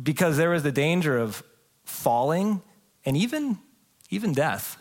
because 0.00 0.36
there 0.36 0.50
was 0.50 0.62
the 0.62 0.72
danger 0.72 1.18
of 1.18 1.42
falling 1.84 2.62
and 3.04 3.16
even, 3.16 3.58
even 4.14 4.32
death 4.32 4.76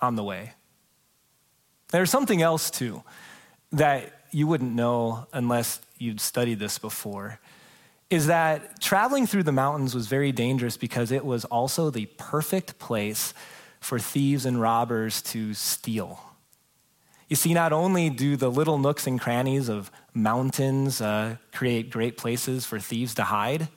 on 0.00 0.16
the 0.16 0.24
way. 0.24 0.52
There's 1.90 2.10
something 2.10 2.42
else, 2.42 2.70
too, 2.70 3.02
that 3.72 4.12
you 4.30 4.46
wouldn't 4.46 4.74
know 4.74 5.26
unless 5.32 5.80
you'd 5.98 6.20
studied 6.20 6.58
this 6.58 6.78
before 6.78 7.38
is 8.10 8.26
that 8.26 8.80
traveling 8.80 9.26
through 9.26 9.42
the 9.42 9.52
mountains 9.52 9.94
was 9.94 10.06
very 10.06 10.30
dangerous 10.30 10.76
because 10.76 11.10
it 11.10 11.24
was 11.24 11.44
also 11.46 11.90
the 11.90 12.06
perfect 12.16 12.78
place 12.78 13.34
for 13.80 13.98
thieves 13.98 14.46
and 14.46 14.60
robbers 14.60 15.22
to 15.22 15.54
steal. 15.54 16.20
You 17.28 17.36
see, 17.36 17.54
not 17.54 17.72
only 17.72 18.10
do 18.10 18.36
the 18.36 18.50
little 18.50 18.78
nooks 18.78 19.06
and 19.06 19.20
crannies 19.20 19.68
of 19.68 19.90
mountains 20.12 21.00
uh, 21.00 21.36
create 21.52 21.90
great 21.90 22.16
places 22.16 22.64
for 22.64 22.78
thieves 22.78 23.14
to 23.14 23.24
hide, 23.24 23.68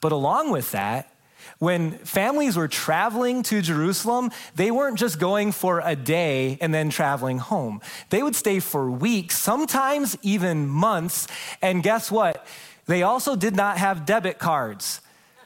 but 0.00 0.12
along 0.12 0.50
with 0.50 0.72
that, 0.72 1.14
when 1.58 1.92
families 1.98 2.56
were 2.56 2.68
traveling 2.68 3.42
to 3.44 3.62
Jerusalem, 3.62 4.30
they 4.54 4.70
weren't 4.70 4.98
just 4.98 5.18
going 5.18 5.52
for 5.52 5.80
a 5.84 5.96
day 5.96 6.58
and 6.60 6.72
then 6.72 6.90
traveling 6.90 7.38
home. 7.38 7.80
They 8.10 8.22
would 8.22 8.36
stay 8.36 8.60
for 8.60 8.90
weeks, 8.90 9.38
sometimes 9.38 10.16
even 10.22 10.68
months. 10.68 11.28
And 11.62 11.82
guess 11.82 12.10
what? 12.10 12.46
They 12.86 13.02
also 13.02 13.36
did 13.36 13.54
not 13.54 13.78
have 13.78 14.06
debit 14.06 14.38
cards. 14.38 15.00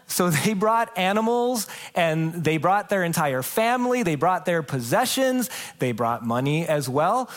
So 0.06 0.30
they 0.44 0.54
brought 0.54 0.96
animals 0.96 1.66
and 1.94 2.32
they 2.32 2.56
brought 2.56 2.88
their 2.88 3.04
entire 3.04 3.42
family, 3.42 4.02
they 4.02 4.14
brought 4.14 4.44
their 4.44 4.62
possessions, 4.62 5.50
they 5.78 5.92
brought 5.92 6.24
money 6.24 6.66
as 6.66 6.88
well. 6.88 7.30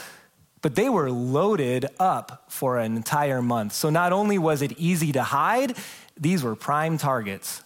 But 0.61 0.75
they 0.75 0.89
were 0.89 1.11
loaded 1.11 1.87
up 1.99 2.45
for 2.49 2.79
an 2.79 2.95
entire 2.95 3.41
month. 3.41 3.73
So 3.73 3.91
not 3.91 4.11
only 4.11 4.39
was 4.39 4.63
it 4.63 4.71
easy 4.79 5.11
to 5.11 5.21
hide, 5.21 5.77
these 6.17 6.43
were 6.43 6.55
prime 6.55 6.97
targets 6.97 7.61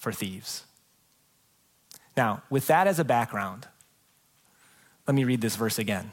for 0.00 0.10
thieves. 0.10 0.64
Now, 2.16 2.42
with 2.50 2.66
that 2.66 2.88
as 2.88 2.98
a 2.98 3.04
background, 3.04 3.68
let 5.06 5.14
me 5.14 5.24
read 5.24 5.40
this 5.40 5.56
verse 5.56 5.78
again. 5.78 6.12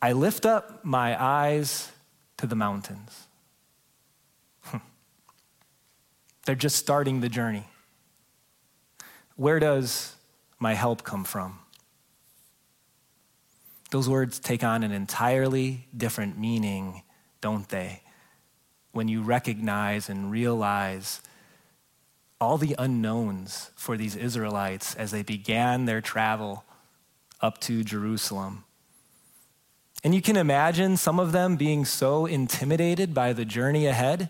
I 0.00 0.12
lift 0.12 0.46
up 0.46 0.84
my 0.84 1.20
eyes 1.22 1.92
to 2.38 2.46
the 2.46 2.56
mountains. 2.56 3.26
Hmm. 4.62 4.78
They're 6.46 6.54
just 6.54 6.76
starting 6.76 7.20
the 7.20 7.28
journey. 7.28 7.66
Where 9.36 9.58
does 9.58 10.14
my 10.58 10.74
help 10.74 11.04
come 11.04 11.24
from? 11.24 11.58
Those 13.90 14.08
words 14.08 14.38
take 14.38 14.64
on 14.64 14.82
an 14.82 14.92
entirely 14.92 15.86
different 15.96 16.38
meaning, 16.38 17.02
don't 17.40 17.68
they? 17.68 18.02
When 18.92 19.08
you 19.08 19.22
recognize 19.22 20.08
and 20.08 20.30
realize 20.30 21.20
all 22.42 22.58
the 22.58 22.74
unknowns 22.76 23.70
for 23.76 23.96
these 23.96 24.16
Israelites 24.16 24.96
as 24.96 25.12
they 25.12 25.22
began 25.22 25.84
their 25.84 26.00
travel 26.00 26.64
up 27.40 27.58
to 27.58 27.84
Jerusalem. 27.84 28.64
And 30.02 30.12
you 30.12 30.20
can 30.20 30.36
imagine 30.36 30.96
some 30.96 31.20
of 31.20 31.30
them 31.30 31.54
being 31.54 31.84
so 31.84 32.26
intimidated 32.26 33.14
by 33.14 33.32
the 33.32 33.44
journey 33.44 33.86
ahead 33.86 34.28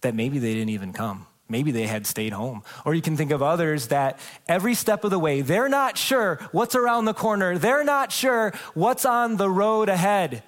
that 0.00 0.14
maybe 0.14 0.38
they 0.38 0.54
didn't 0.54 0.70
even 0.70 0.94
come. 0.94 1.26
Maybe 1.46 1.72
they 1.72 1.86
had 1.86 2.06
stayed 2.06 2.32
home. 2.32 2.62
Or 2.86 2.94
you 2.94 3.02
can 3.02 3.18
think 3.18 3.30
of 3.30 3.42
others 3.42 3.88
that 3.88 4.18
every 4.48 4.72
step 4.72 5.04
of 5.04 5.10
the 5.10 5.18
way, 5.18 5.42
they're 5.42 5.68
not 5.68 5.98
sure 5.98 6.40
what's 6.52 6.74
around 6.74 7.04
the 7.04 7.12
corner. 7.12 7.58
They're 7.58 7.84
not 7.84 8.12
sure 8.12 8.54
what's 8.72 9.04
on 9.04 9.36
the 9.36 9.50
road 9.50 9.90
ahead. 9.90 10.42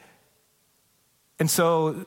And 1.39 1.51
so, 1.51 2.07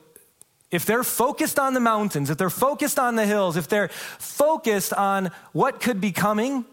if 0.72 0.86
they're 0.86 1.04
focused 1.04 1.58
on 1.58 1.74
the 1.74 1.80
mountains, 1.80 2.30
if 2.30 2.38
they're 2.38 2.50
focused 2.50 2.98
on 2.98 3.14
the 3.14 3.26
hills, 3.26 3.56
if 3.56 3.68
they're 3.68 3.88
focused 3.88 4.92
on 4.94 5.30
what 5.52 5.80
could 5.80 6.00
be 6.00 6.10
coming, 6.10 6.64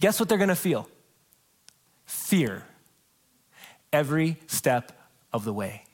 guess 0.00 0.18
what 0.20 0.28
they're 0.28 0.36
going 0.36 0.48
to 0.48 0.56
feel? 0.56 0.88
Fear 2.04 2.64
every 3.92 4.36
step 4.48 4.92
of 5.32 5.44
the 5.44 5.52
way. 5.52 5.84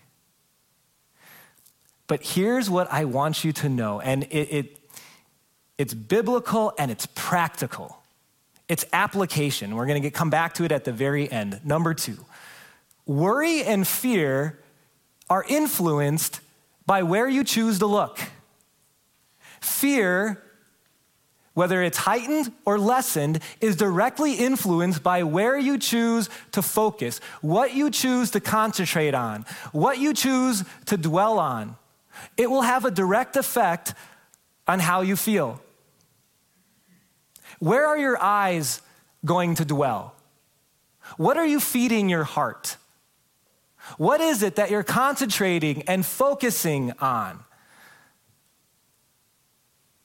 But 2.06 2.22
here's 2.22 2.70
what 2.70 2.90
I 2.90 3.04
want 3.04 3.44
you 3.44 3.52
to 3.52 3.68
know, 3.68 4.00
and 4.00 4.24
it, 4.24 4.48
it, 4.50 4.78
it's 5.76 5.92
biblical 5.92 6.72
and 6.78 6.90
it's 6.90 7.06
practical. 7.14 7.98
It's 8.68 8.84
application. 8.92 9.76
We're 9.76 9.86
going 9.86 10.02
to 10.02 10.10
come 10.10 10.30
back 10.30 10.54
to 10.54 10.64
it 10.64 10.72
at 10.72 10.84
the 10.84 10.92
very 10.92 11.30
end. 11.30 11.60
Number 11.64 11.94
two, 11.94 12.18
Worry 13.06 13.62
and 13.62 13.86
fear 13.86 14.58
are 15.30 15.44
influenced 15.48 16.40
by 16.86 17.02
where 17.02 17.28
you 17.28 17.44
choose 17.44 17.80
to 17.80 17.86
look. 17.86 18.18
Fear, 19.60 20.42
whether 21.54 21.82
it's 21.82 21.98
heightened 21.98 22.52
or 22.64 22.78
lessened, 22.78 23.40
is 23.60 23.76
directly 23.76 24.34
influenced 24.34 25.02
by 25.02 25.24
where 25.24 25.58
you 25.58 25.78
choose 25.78 26.30
to 26.52 26.62
focus, 26.62 27.20
what 27.40 27.74
you 27.74 27.90
choose 27.90 28.30
to 28.30 28.40
concentrate 28.40 29.14
on, 29.14 29.44
what 29.72 29.98
you 29.98 30.14
choose 30.14 30.64
to 30.86 30.96
dwell 30.96 31.38
on. 31.38 31.76
It 32.36 32.50
will 32.50 32.62
have 32.62 32.84
a 32.84 32.90
direct 32.90 33.36
effect 33.36 33.94
on 34.68 34.78
how 34.78 35.00
you 35.02 35.16
feel. 35.16 35.60
Where 37.58 37.86
are 37.86 37.98
your 37.98 38.22
eyes 38.22 38.80
going 39.24 39.54
to 39.56 39.64
dwell? 39.64 40.14
What 41.16 41.36
are 41.36 41.46
you 41.46 41.60
feeding 41.60 42.08
your 42.08 42.24
heart? 42.24 42.76
What 43.98 44.20
is 44.20 44.42
it 44.42 44.56
that 44.56 44.70
you're 44.70 44.82
concentrating 44.82 45.82
and 45.82 46.04
focusing 46.04 46.92
on? 47.00 47.44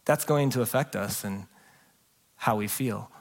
That's 0.05 0.25
going 0.25 0.49
to 0.51 0.61
affect 0.61 0.95
us 0.95 1.23
and 1.23 1.45
how 2.35 2.55
we 2.55 2.67
feel. 2.67 3.11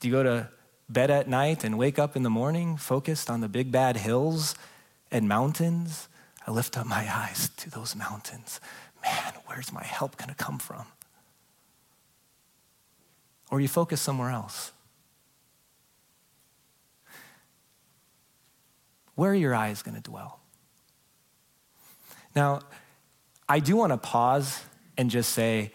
Do 0.00 0.08
you 0.08 0.14
go 0.14 0.22
to 0.22 0.48
bed 0.88 1.10
at 1.10 1.28
night 1.28 1.64
and 1.64 1.76
wake 1.76 1.98
up 1.98 2.16
in 2.16 2.22
the 2.22 2.30
morning 2.30 2.76
focused 2.76 3.28
on 3.28 3.40
the 3.40 3.48
big 3.48 3.72
bad 3.72 3.96
hills 3.96 4.54
and 5.10 5.28
mountains? 5.28 6.08
I 6.46 6.50
lift 6.50 6.78
up 6.78 6.86
my 6.86 7.06
eyes 7.12 7.50
to 7.58 7.70
those 7.70 7.96
mountains. 7.96 8.60
Man, 9.02 9.34
where's 9.46 9.72
my 9.72 9.84
help 9.84 10.16
going 10.16 10.28
to 10.28 10.34
come 10.34 10.58
from? 10.58 10.86
Or 13.50 13.60
you 13.60 13.68
focus 13.68 14.00
somewhere 14.00 14.30
else. 14.30 14.72
Where 19.18 19.34
your 19.34 19.52
eyes 19.52 19.82
going 19.82 19.96
to 19.96 20.00
dwell? 20.00 20.38
Now, 22.36 22.60
I 23.48 23.58
do 23.58 23.74
want 23.74 23.90
to 23.90 23.96
pause 23.96 24.62
and 24.96 25.10
just 25.10 25.32
say 25.32 25.72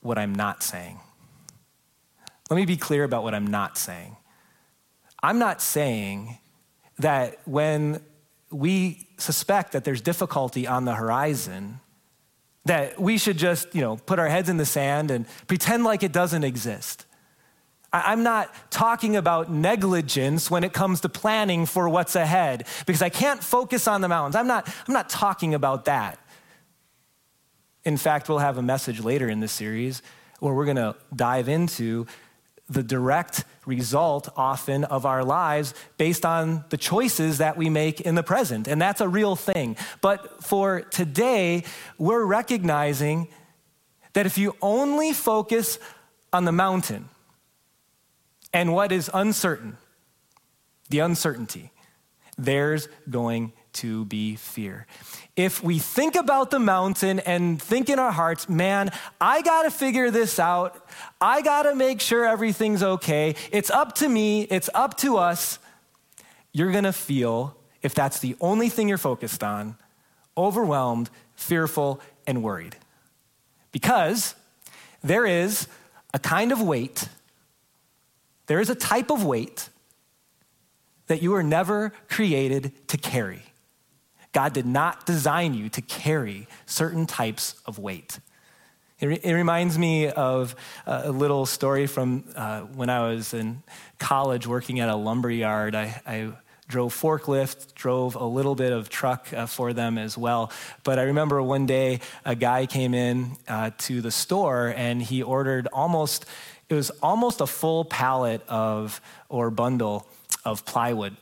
what 0.00 0.18
I'm 0.18 0.34
not 0.34 0.62
saying. 0.62 1.00
Let 2.50 2.56
me 2.58 2.66
be 2.66 2.76
clear 2.76 3.04
about 3.04 3.22
what 3.22 3.34
I'm 3.34 3.46
not 3.46 3.78
saying. 3.78 4.18
I'm 5.22 5.38
not 5.38 5.62
saying 5.62 6.36
that 6.98 7.38
when 7.46 8.02
we 8.50 9.08
suspect 9.16 9.72
that 9.72 9.84
there's 9.84 10.02
difficulty 10.02 10.66
on 10.66 10.84
the 10.84 10.96
horizon, 10.96 11.80
that 12.66 13.00
we 13.00 13.16
should 13.16 13.38
just, 13.38 13.74
you 13.74 13.80
know, 13.80 13.96
put 13.96 14.18
our 14.18 14.28
heads 14.28 14.50
in 14.50 14.58
the 14.58 14.66
sand 14.66 15.10
and 15.10 15.24
pretend 15.46 15.84
like 15.84 16.02
it 16.02 16.12
doesn't 16.12 16.44
exist. 16.44 17.05
I'm 18.04 18.22
not 18.22 18.52
talking 18.70 19.16
about 19.16 19.50
negligence 19.50 20.50
when 20.50 20.64
it 20.64 20.72
comes 20.72 21.00
to 21.02 21.08
planning 21.08 21.66
for 21.66 21.88
what's 21.88 22.16
ahead 22.16 22.66
because 22.86 23.02
I 23.02 23.08
can't 23.08 23.42
focus 23.42 23.86
on 23.86 24.00
the 24.00 24.08
mountains. 24.08 24.36
I'm 24.36 24.46
not, 24.46 24.68
I'm 24.86 24.94
not 24.94 25.08
talking 25.08 25.54
about 25.54 25.84
that. 25.86 26.18
In 27.84 27.96
fact, 27.96 28.28
we'll 28.28 28.38
have 28.38 28.58
a 28.58 28.62
message 28.62 29.00
later 29.00 29.28
in 29.28 29.40
this 29.40 29.52
series 29.52 30.02
where 30.40 30.52
we're 30.52 30.64
going 30.64 30.76
to 30.76 30.96
dive 31.14 31.48
into 31.48 32.06
the 32.68 32.82
direct 32.82 33.44
result 33.64 34.28
often 34.36 34.84
of 34.84 35.06
our 35.06 35.24
lives 35.24 35.72
based 35.98 36.26
on 36.26 36.64
the 36.70 36.76
choices 36.76 37.38
that 37.38 37.56
we 37.56 37.70
make 37.70 38.00
in 38.00 38.16
the 38.16 38.22
present. 38.22 38.66
And 38.66 38.82
that's 38.82 39.00
a 39.00 39.08
real 39.08 39.36
thing. 39.36 39.76
But 40.00 40.42
for 40.42 40.80
today, 40.80 41.62
we're 41.96 42.24
recognizing 42.24 43.28
that 44.14 44.26
if 44.26 44.36
you 44.36 44.56
only 44.60 45.12
focus 45.12 45.78
on 46.32 46.44
the 46.44 46.52
mountain, 46.52 47.08
and 48.56 48.72
what 48.72 48.90
is 48.90 49.10
uncertain, 49.12 49.76
the 50.88 51.00
uncertainty, 51.00 51.72
there's 52.38 52.88
going 53.10 53.52
to 53.74 54.06
be 54.06 54.36
fear. 54.36 54.86
If 55.36 55.62
we 55.62 55.78
think 55.78 56.16
about 56.16 56.50
the 56.50 56.58
mountain 56.58 57.18
and 57.20 57.60
think 57.60 57.90
in 57.90 57.98
our 57.98 58.10
hearts, 58.10 58.48
man, 58.48 58.92
I 59.20 59.42
got 59.42 59.64
to 59.64 59.70
figure 59.70 60.10
this 60.10 60.38
out. 60.38 60.88
I 61.20 61.42
got 61.42 61.64
to 61.64 61.74
make 61.74 62.00
sure 62.00 62.24
everything's 62.24 62.82
okay. 62.82 63.34
It's 63.52 63.70
up 63.70 63.94
to 63.96 64.08
me, 64.08 64.44
it's 64.44 64.70
up 64.72 64.96
to 64.98 65.18
us. 65.18 65.58
You're 66.54 66.72
going 66.72 66.84
to 66.84 66.94
feel, 66.94 67.58
if 67.82 67.94
that's 67.94 68.20
the 68.20 68.36
only 68.40 68.70
thing 68.70 68.88
you're 68.88 68.96
focused 68.96 69.44
on, 69.44 69.76
overwhelmed, 70.34 71.10
fearful, 71.34 72.00
and 72.26 72.42
worried. 72.42 72.76
Because 73.70 74.34
there 75.04 75.26
is 75.26 75.68
a 76.14 76.18
kind 76.18 76.52
of 76.52 76.62
weight 76.62 77.10
there 78.46 78.60
is 78.60 78.70
a 78.70 78.74
type 78.74 79.10
of 79.10 79.24
weight 79.24 79.68
that 81.06 81.22
you 81.22 81.30
were 81.30 81.42
never 81.42 81.92
created 82.08 82.72
to 82.88 82.96
carry. 82.96 83.42
God 84.32 84.52
did 84.52 84.66
not 84.66 85.06
design 85.06 85.54
you 85.54 85.68
to 85.70 85.82
carry 85.82 86.46
certain 86.66 87.06
types 87.06 87.54
of 87.64 87.78
weight. 87.78 88.18
It, 88.98 89.06
re- 89.06 89.20
it 89.22 89.32
reminds 89.32 89.78
me 89.78 90.08
of 90.08 90.54
a 90.86 91.10
little 91.10 91.46
story 91.46 91.86
from 91.86 92.24
uh, 92.34 92.60
when 92.60 92.90
I 92.90 93.08
was 93.08 93.34
in 93.34 93.62
college 93.98 94.46
working 94.46 94.80
at 94.80 94.88
a 94.88 94.96
lumber 94.96 95.30
yard. 95.30 95.74
I, 95.74 96.00
I 96.06 96.32
drove 96.68 96.94
forklift, 96.94 97.74
drove 97.74 98.16
a 98.16 98.24
little 98.24 98.54
bit 98.54 98.72
of 98.72 98.88
truck 98.88 99.32
uh, 99.32 99.46
for 99.46 99.72
them 99.72 99.98
as 99.98 100.18
well. 100.18 100.50
But 100.82 100.98
I 100.98 101.02
remember 101.02 101.42
one 101.42 101.66
day 101.66 102.00
a 102.24 102.34
guy 102.34 102.66
came 102.66 102.94
in 102.94 103.36
uh, 103.46 103.70
to 103.78 104.00
the 104.00 104.10
store 104.10 104.72
and 104.76 105.00
he 105.02 105.22
ordered 105.22 105.68
almost 105.72 106.26
it 106.68 106.74
was 106.74 106.90
almost 107.02 107.40
a 107.40 107.46
full 107.46 107.84
pallet 107.84 108.42
of 108.48 109.00
or 109.28 109.50
bundle 109.50 110.06
of 110.44 110.64
plywood, 110.64 111.16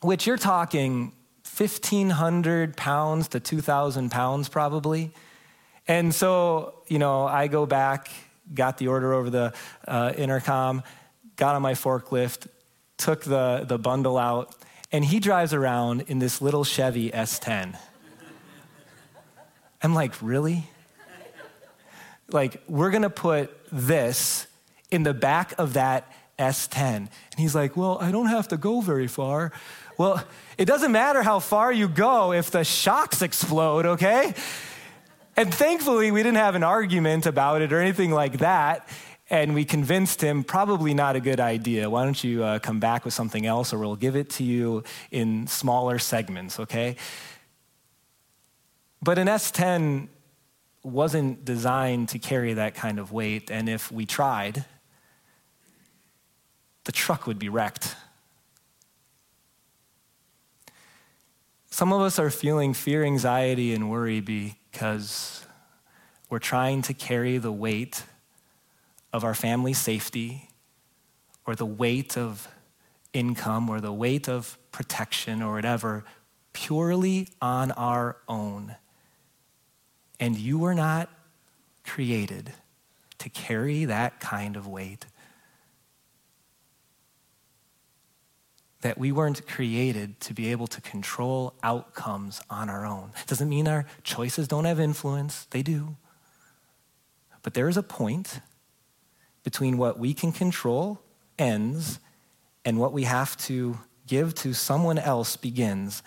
which 0.00 0.26
you're 0.26 0.38
talking 0.38 1.12
1,500 1.56 2.76
pounds 2.76 3.28
to 3.28 3.40
2,000 3.40 4.10
pounds 4.10 4.48
probably. 4.48 5.12
And 5.86 6.14
so, 6.14 6.74
you 6.88 6.98
know, 6.98 7.26
I 7.26 7.48
go 7.48 7.66
back, 7.66 8.10
got 8.54 8.78
the 8.78 8.88
order 8.88 9.12
over 9.12 9.28
the 9.28 9.52
uh, 9.86 10.12
intercom, 10.16 10.82
got 11.36 11.54
on 11.54 11.62
my 11.62 11.72
forklift, 11.72 12.46
took 12.96 13.24
the, 13.24 13.64
the 13.66 13.78
bundle 13.78 14.16
out, 14.16 14.54
and 14.90 15.04
he 15.04 15.18
drives 15.18 15.52
around 15.52 16.02
in 16.06 16.18
this 16.18 16.40
little 16.40 16.64
Chevy 16.64 17.10
S10. 17.10 17.76
I'm 19.82 19.94
like, 19.94 20.22
really? 20.22 20.64
Like, 22.30 22.62
we're 22.68 22.90
gonna 22.90 23.10
put 23.10 23.50
this 23.70 24.46
in 24.92 25.02
the 25.02 25.14
back 25.14 25.54
of 25.58 25.72
that 25.72 26.12
S10. 26.38 26.96
And 26.96 27.10
he's 27.36 27.54
like, 27.54 27.76
Well, 27.76 27.98
I 28.00 28.12
don't 28.12 28.26
have 28.26 28.48
to 28.48 28.56
go 28.56 28.80
very 28.80 29.08
far. 29.08 29.52
Well, 29.98 30.22
it 30.58 30.66
doesn't 30.66 30.92
matter 30.92 31.22
how 31.22 31.38
far 31.38 31.72
you 31.72 31.88
go 31.88 32.32
if 32.32 32.50
the 32.50 32.64
shocks 32.64 33.22
explode, 33.22 33.86
okay? 33.86 34.34
And 35.36 35.52
thankfully, 35.52 36.10
we 36.10 36.22
didn't 36.22 36.38
have 36.38 36.54
an 36.54 36.62
argument 36.62 37.26
about 37.26 37.62
it 37.62 37.72
or 37.72 37.80
anything 37.80 38.10
like 38.10 38.38
that. 38.38 38.88
And 39.30 39.54
we 39.54 39.64
convinced 39.64 40.20
him, 40.20 40.44
probably 40.44 40.92
not 40.92 41.16
a 41.16 41.20
good 41.20 41.40
idea. 41.40 41.88
Why 41.88 42.04
don't 42.04 42.22
you 42.22 42.44
uh, 42.44 42.58
come 42.58 42.80
back 42.80 43.04
with 43.04 43.14
something 43.14 43.46
else 43.46 43.72
or 43.72 43.78
we'll 43.78 43.96
give 43.96 44.14
it 44.14 44.28
to 44.30 44.44
you 44.44 44.84
in 45.10 45.46
smaller 45.46 45.98
segments, 45.98 46.60
okay? 46.60 46.96
But 49.00 49.18
an 49.18 49.28
S10 49.28 50.08
wasn't 50.82 51.44
designed 51.44 52.10
to 52.10 52.18
carry 52.18 52.54
that 52.54 52.74
kind 52.74 52.98
of 52.98 53.12
weight. 53.12 53.50
And 53.50 53.68
if 53.68 53.90
we 53.90 54.04
tried, 54.04 54.64
the 56.84 56.92
truck 56.92 57.26
would 57.26 57.38
be 57.38 57.48
wrecked. 57.48 57.96
Some 61.70 61.92
of 61.92 62.02
us 62.02 62.18
are 62.18 62.30
feeling 62.30 62.74
fear, 62.74 63.02
anxiety, 63.04 63.72
and 63.72 63.90
worry 63.90 64.20
because 64.20 65.46
we're 66.28 66.38
trying 66.38 66.82
to 66.82 66.94
carry 66.94 67.38
the 67.38 67.52
weight 67.52 68.04
of 69.12 69.24
our 69.24 69.34
family 69.34 69.72
safety 69.72 70.48
or 71.46 71.54
the 71.54 71.66
weight 71.66 72.16
of 72.16 72.48
income 73.12 73.68
or 73.68 73.80
the 73.80 73.92
weight 73.92 74.28
of 74.28 74.58
protection 74.70 75.42
or 75.42 75.54
whatever 75.54 76.04
purely 76.52 77.28
on 77.40 77.70
our 77.72 78.16
own. 78.28 78.76
And 80.20 80.36
you 80.36 80.58
were 80.58 80.74
not 80.74 81.08
created 81.84 82.52
to 83.18 83.28
carry 83.28 83.84
that 83.86 84.20
kind 84.20 84.56
of 84.56 84.66
weight. 84.66 85.06
That 88.82 88.98
we 88.98 89.12
weren't 89.12 89.46
created 89.46 90.20
to 90.20 90.34
be 90.34 90.50
able 90.50 90.66
to 90.66 90.80
control 90.80 91.54
outcomes 91.62 92.40
on 92.50 92.68
our 92.68 92.84
own. 92.84 93.12
It 93.22 93.28
Doesn't 93.28 93.48
mean 93.48 93.66
our 93.66 93.86
choices 94.02 94.48
don't 94.48 94.64
have 94.64 94.78
influence, 94.78 95.46
they 95.50 95.62
do. 95.62 95.96
But 97.42 97.54
there 97.54 97.68
is 97.68 97.76
a 97.76 97.82
point 97.82 98.40
between 99.44 99.78
what 99.78 99.98
we 99.98 100.14
can 100.14 100.30
control 100.32 101.00
ends 101.38 101.98
and 102.64 102.78
what 102.78 102.92
we 102.92 103.04
have 103.04 103.36
to 103.36 103.78
give 104.06 104.34
to 104.34 104.52
someone 104.52 104.98
else 104.98 105.36
begins. 105.36 106.02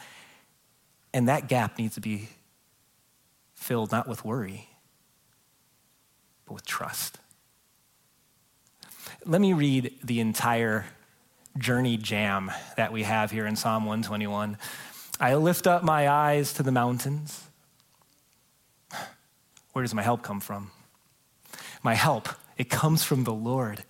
And 1.13 1.27
that 1.29 1.47
gap 1.47 1.77
needs 1.77 1.95
to 1.95 2.01
be 2.01 2.29
filled 3.53 3.91
not 3.91 4.07
with 4.07 4.23
worry, 4.25 4.69
but 6.45 6.53
with 6.53 6.65
trust. 6.65 7.19
Let 9.25 9.41
me 9.41 9.53
read 9.53 9.93
the 10.03 10.19
entire 10.19 10.85
journey 11.57 11.97
jam 11.97 12.51
that 12.77 12.91
we 12.91 13.03
have 13.03 13.31
here 13.31 13.45
in 13.45 13.55
Psalm 13.55 13.85
121. 13.85 14.57
I 15.19 15.35
lift 15.35 15.67
up 15.67 15.83
my 15.83 16.09
eyes 16.09 16.53
to 16.53 16.63
the 16.63 16.71
mountains. 16.71 17.43
Where 19.71 19.83
does 19.83 19.93
my 19.93 20.03
help 20.03 20.21
come 20.21 20.39
from? 20.39 20.71
My 21.83 21.93
help, 21.93 22.29
it 22.57 22.69
comes 22.69 23.03
from 23.03 23.23
the 23.23 23.33
Lord. 23.33 23.83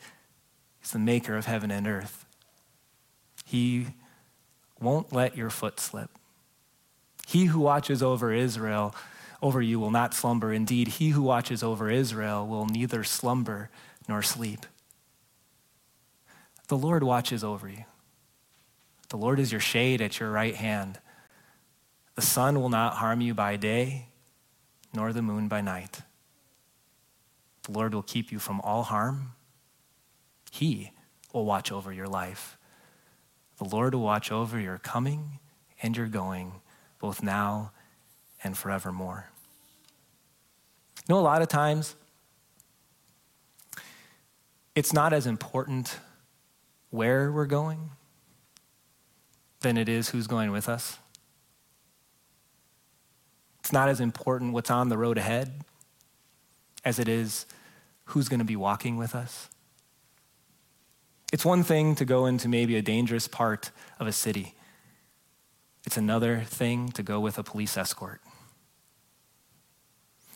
He's 0.80 0.92
the 0.92 1.00
maker 1.00 1.38
of 1.38 1.46
heaven 1.46 1.72
and 1.72 1.88
earth. 1.88 2.26
He 3.46 3.88
won't 4.80 5.14
let 5.14 5.38
your 5.38 5.50
foot 5.50 5.80
slip. 5.80 6.10
He 7.28 7.46
who 7.46 7.60
watches 7.60 8.04
over 8.04 8.32
Israel, 8.32 8.94
over 9.42 9.62
you, 9.62 9.80
will 9.80 9.92
not 9.92 10.14
slumber. 10.14 10.54
Indeed, 10.54 10.88
he 10.90 11.10
who 11.10 11.24
watches 11.24 11.64
over 11.64 11.90
Israel 11.90 12.46
will 12.46 12.68
neither 12.68 13.04
slumber 13.04 13.70
nor 14.08 14.22
sleep. 14.22 14.66
The 16.68 16.78
Lord 16.78 17.04
watches 17.04 17.44
over 17.44 17.70
you. 17.70 17.86
The 19.10 19.18
Lord 19.18 19.40
is 19.40 19.52
your 19.52 19.62
shade 19.62 20.02
at 20.02 20.20
your 20.20 20.32
right 20.32 20.56
hand. 20.56 21.00
The 22.16 22.22
sun 22.22 22.60
will 22.60 22.70
not 22.70 22.96
harm 22.96 23.22
you 23.22 23.34
by 23.34 23.56
day, 23.56 24.08
nor 24.94 25.14
the 25.14 25.22
moon 25.22 25.48
by 25.48 25.62
night. 25.62 26.02
The 27.64 27.72
Lord 27.72 27.94
will 27.94 28.04
keep 28.04 28.32
you 28.32 28.40
from 28.40 28.62
all 28.62 28.84
harm. 28.84 29.34
He 30.52 30.92
will 31.34 31.46
watch 31.46 31.72
over 31.72 31.92
your 31.92 32.08
life. 32.08 32.58
The 33.58 33.66
Lord 33.66 33.94
will 33.94 34.02
watch 34.02 34.32
over 34.32 34.60
your 34.60 34.78
coming 34.78 35.40
and 35.82 35.96
your 35.96 36.08
going, 36.08 36.54
both 37.00 37.22
now 37.22 37.72
and 38.44 38.58
forevermore. 38.58 39.30
You 41.08 41.14
know, 41.14 41.20
a 41.20 41.22
lot 41.22 41.42
of 41.42 41.48
times, 41.48 41.96
it's 44.74 44.94
not 44.94 45.14
as 45.14 45.28
important 45.28 46.00
where 46.90 47.32
we're 47.32 47.46
going 47.46 47.92
than 49.62 49.78
it 49.78 49.90
is 49.90 50.10
who's 50.10 50.28
going 50.28 50.52
with 50.52 50.70
us. 50.70 50.98
It's 53.60 53.74
not 53.74 53.90
as 53.90 54.00
important 54.00 54.54
what's 54.54 54.70
on 54.70 54.90
the 54.90 54.98
road 54.98 55.18
ahead 55.18 55.62
as 56.84 57.00
it 57.00 57.08
is 57.08 57.46
who's 58.06 58.30
going 58.30 58.40
to 58.40 58.46
be 58.46 58.56
walking 58.56 58.98
with 58.98 59.16
us. 59.16 59.50
It's 61.34 61.44
one 61.44 61.64
thing 61.64 61.96
to 61.96 62.06
go 62.06 62.28
into 62.28 62.48
maybe 62.48 62.76
a 62.76 62.82
dangerous 62.82 63.28
part 63.28 63.72
of 64.00 64.08
a 64.08 64.12
city, 64.12 64.54
it's 65.86 65.98
another 65.98 66.42
thing 66.42 66.90
to 66.94 67.04
go 67.04 67.20
with 67.20 67.38
a 67.38 67.44
police 67.44 67.78
escort. 67.78 68.22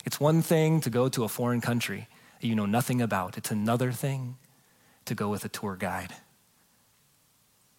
It's 0.06 0.20
one 0.20 0.42
thing 0.42 0.82
to 0.82 0.90
go 0.90 1.10
to 1.10 1.24
a 1.24 1.28
foreign 1.28 1.62
country 1.62 2.08
you 2.42 2.56
know 2.56 2.66
nothing 2.66 3.02
about, 3.02 3.38
it's 3.38 3.52
another 3.52 3.92
thing 3.92 4.38
to 5.06 5.16
go 5.16 5.30
with 5.30 5.44
a 5.44 5.50
tour 5.50 5.76
guide. 5.76 6.14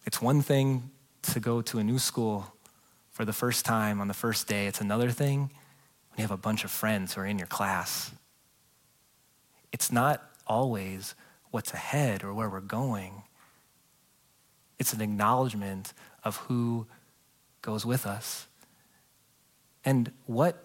It's 0.05 0.21
one 0.21 0.41
thing 0.41 0.89
to 1.23 1.39
go 1.39 1.61
to 1.61 1.79
a 1.79 1.83
new 1.83 1.99
school 1.99 2.53
for 3.11 3.25
the 3.25 3.33
first 3.33 3.65
time 3.65 4.01
on 4.01 4.07
the 4.07 4.13
first 4.13 4.47
day. 4.47 4.67
It's 4.67 4.81
another 4.81 5.11
thing 5.11 5.39
when 6.09 6.17
you 6.17 6.21
have 6.23 6.31
a 6.31 6.37
bunch 6.37 6.63
of 6.63 6.71
friends 6.71 7.13
who 7.13 7.21
are 7.21 7.25
in 7.25 7.37
your 7.37 7.47
class. 7.47 8.11
It's 9.71 9.91
not 9.91 10.23
always 10.47 11.15
what's 11.51 11.73
ahead 11.73 12.23
or 12.23 12.33
where 12.33 12.49
we're 12.49 12.61
going, 12.61 13.23
it's 14.79 14.93
an 14.93 15.01
acknowledgement 15.01 15.93
of 16.23 16.37
who 16.37 16.87
goes 17.61 17.85
with 17.85 18.07
us. 18.07 18.47
And 19.85 20.11
what 20.25 20.63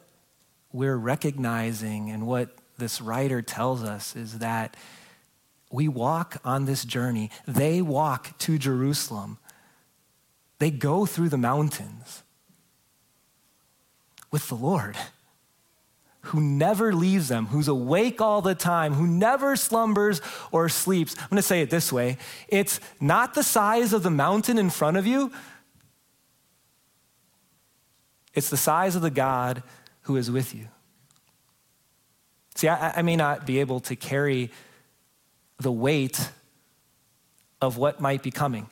we're 0.72 0.96
recognizing 0.96 2.10
and 2.10 2.26
what 2.26 2.56
this 2.78 3.00
writer 3.00 3.42
tells 3.42 3.82
us 3.82 4.16
is 4.16 4.38
that 4.38 4.76
we 5.70 5.88
walk 5.88 6.38
on 6.44 6.64
this 6.64 6.84
journey. 6.84 7.30
They 7.46 7.82
walk 7.82 8.38
to 8.38 8.58
Jerusalem. 8.58 9.38
They 10.58 10.70
go 10.70 11.06
through 11.06 11.28
the 11.28 11.38
mountains 11.38 12.22
with 14.30 14.48
the 14.48 14.54
Lord, 14.54 14.96
who 16.22 16.40
never 16.40 16.92
leaves 16.92 17.28
them, 17.28 17.46
who's 17.46 17.68
awake 17.68 18.20
all 18.20 18.42
the 18.42 18.54
time, 18.54 18.94
who 18.94 19.06
never 19.06 19.56
slumbers 19.56 20.20
or 20.50 20.68
sleeps. 20.68 21.14
I'm 21.18 21.28
going 21.30 21.36
to 21.36 21.42
say 21.42 21.62
it 21.62 21.70
this 21.70 21.92
way 21.92 22.18
it's 22.48 22.80
not 23.00 23.34
the 23.34 23.42
size 23.42 23.92
of 23.92 24.02
the 24.02 24.10
mountain 24.10 24.58
in 24.58 24.70
front 24.70 24.96
of 24.96 25.06
you, 25.06 25.32
it's 28.34 28.50
the 28.50 28.56
size 28.56 28.96
of 28.96 29.02
the 29.02 29.10
God 29.10 29.62
who 30.02 30.16
is 30.16 30.30
with 30.30 30.54
you. 30.54 30.68
See, 32.54 32.68
I, 32.68 32.98
I 32.98 33.02
may 33.02 33.16
not 33.16 33.46
be 33.46 33.60
able 33.60 33.80
to 33.80 33.96
carry 33.96 34.50
the 35.58 35.72
weight 35.72 36.30
of 37.60 37.76
what 37.76 38.00
might 38.00 38.22
be 38.22 38.30
coming, 38.30 38.68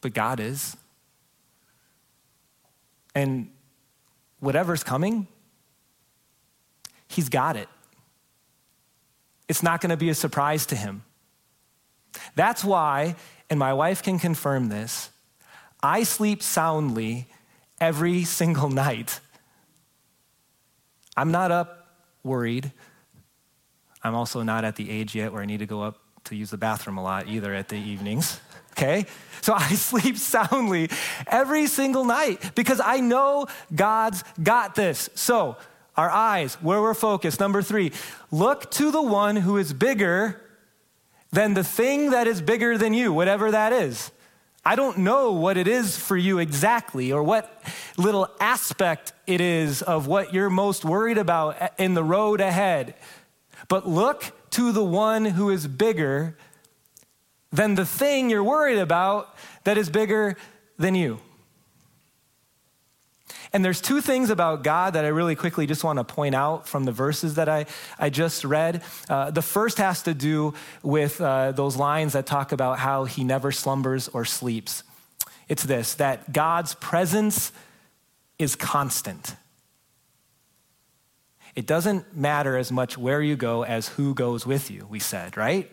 but 0.00 0.14
God 0.14 0.40
is. 0.40 0.76
And 3.14 3.50
whatever's 4.38 4.84
coming, 4.84 5.26
He's 7.08 7.28
got 7.28 7.56
it. 7.56 7.68
It's 9.48 9.64
not 9.64 9.80
going 9.80 9.90
to 9.90 9.96
be 9.96 10.10
a 10.10 10.14
surprise 10.14 10.66
to 10.66 10.76
Him. 10.76 11.02
That's 12.36 12.64
why, 12.64 13.16
and 13.50 13.58
my 13.58 13.74
wife 13.74 14.02
can 14.02 14.18
confirm 14.18 14.68
this, 14.68 15.10
I 15.82 16.04
sleep 16.04 16.42
soundly 16.42 17.26
every 17.80 18.24
single 18.24 18.68
night. 18.86 19.20
I'm 21.16 21.32
not 21.32 21.50
up 21.50 21.88
worried. 22.22 22.72
I'm 24.02 24.14
also 24.14 24.42
not 24.42 24.64
at 24.64 24.76
the 24.76 24.90
age 24.90 25.14
yet 25.14 25.32
where 25.32 25.42
I 25.42 25.46
need 25.46 25.58
to 25.58 25.66
go 25.66 25.82
up 25.82 25.98
to 26.24 26.36
use 26.36 26.50
the 26.50 26.58
bathroom 26.58 26.98
a 26.98 27.02
lot 27.02 27.28
either 27.28 27.54
at 27.54 27.68
the 27.68 27.76
evenings 27.76 28.40
okay? 28.80 29.06
So 29.42 29.54
I 29.54 29.68
sleep 29.74 30.16
soundly 30.16 30.90
every 31.26 31.66
single 31.66 32.04
night 32.04 32.54
because 32.54 32.80
I 32.82 33.00
know 33.00 33.46
God's 33.74 34.24
got 34.42 34.74
this. 34.74 35.10
So, 35.14 35.56
our 35.96 36.10
eyes, 36.10 36.54
where 36.62 36.80
we're 36.80 36.94
focused. 36.94 37.40
Number 37.40 37.60
three, 37.60 37.92
look 38.30 38.70
to 38.72 38.90
the 38.90 39.02
one 39.02 39.36
who 39.36 39.58
is 39.58 39.72
bigger 39.72 40.40
than 41.30 41.52
the 41.52 41.64
thing 41.64 42.10
that 42.10 42.26
is 42.26 42.40
bigger 42.40 42.78
than 42.78 42.94
you, 42.94 43.12
whatever 43.12 43.50
that 43.50 43.72
is. 43.72 44.10
I 44.64 44.76
don't 44.76 44.98
know 44.98 45.32
what 45.32 45.56
it 45.56 45.68
is 45.68 45.96
for 45.98 46.16
you 46.16 46.38
exactly 46.38 47.12
or 47.12 47.22
what 47.22 47.62
little 47.98 48.28
aspect 48.40 49.12
it 49.26 49.40
is 49.40 49.82
of 49.82 50.06
what 50.06 50.32
you're 50.32 50.50
most 50.50 50.84
worried 50.84 51.18
about 51.18 51.72
in 51.78 51.94
the 51.94 52.04
road 52.04 52.40
ahead. 52.40 52.94
But 53.70 53.88
look 53.88 54.32
to 54.50 54.72
the 54.72 54.84
one 54.84 55.24
who 55.24 55.48
is 55.48 55.68
bigger 55.68 56.36
than 57.52 57.76
the 57.76 57.86
thing 57.86 58.28
you're 58.28 58.42
worried 58.42 58.78
about 58.78 59.32
that 59.62 59.78
is 59.78 59.88
bigger 59.88 60.36
than 60.76 60.96
you. 60.96 61.20
And 63.52 63.64
there's 63.64 63.80
two 63.80 64.00
things 64.00 64.28
about 64.28 64.64
God 64.64 64.94
that 64.94 65.04
I 65.04 65.08
really 65.08 65.36
quickly 65.36 65.68
just 65.68 65.84
want 65.84 66.00
to 66.00 66.04
point 66.04 66.34
out 66.34 66.68
from 66.68 66.84
the 66.84 66.90
verses 66.90 67.36
that 67.36 67.48
I, 67.48 67.66
I 67.96 68.10
just 68.10 68.44
read. 68.44 68.82
Uh, 69.08 69.30
the 69.30 69.42
first 69.42 69.78
has 69.78 70.02
to 70.02 70.14
do 70.14 70.54
with 70.82 71.20
uh, 71.20 71.52
those 71.52 71.76
lines 71.76 72.14
that 72.14 72.26
talk 72.26 72.50
about 72.50 72.80
how 72.80 73.04
he 73.04 73.22
never 73.22 73.52
slumbers 73.52 74.08
or 74.08 74.24
sleeps. 74.24 74.82
It's 75.48 75.62
this 75.62 75.94
that 75.94 76.32
God's 76.32 76.74
presence 76.74 77.52
is 78.36 78.56
constant. 78.56 79.36
It 81.54 81.66
doesn't 81.66 82.16
matter 82.16 82.56
as 82.56 82.70
much 82.70 82.96
where 82.96 83.20
you 83.20 83.36
go 83.36 83.64
as 83.64 83.88
who 83.88 84.14
goes 84.14 84.46
with 84.46 84.70
you, 84.70 84.86
we 84.88 85.00
said, 85.00 85.36
right? 85.36 85.70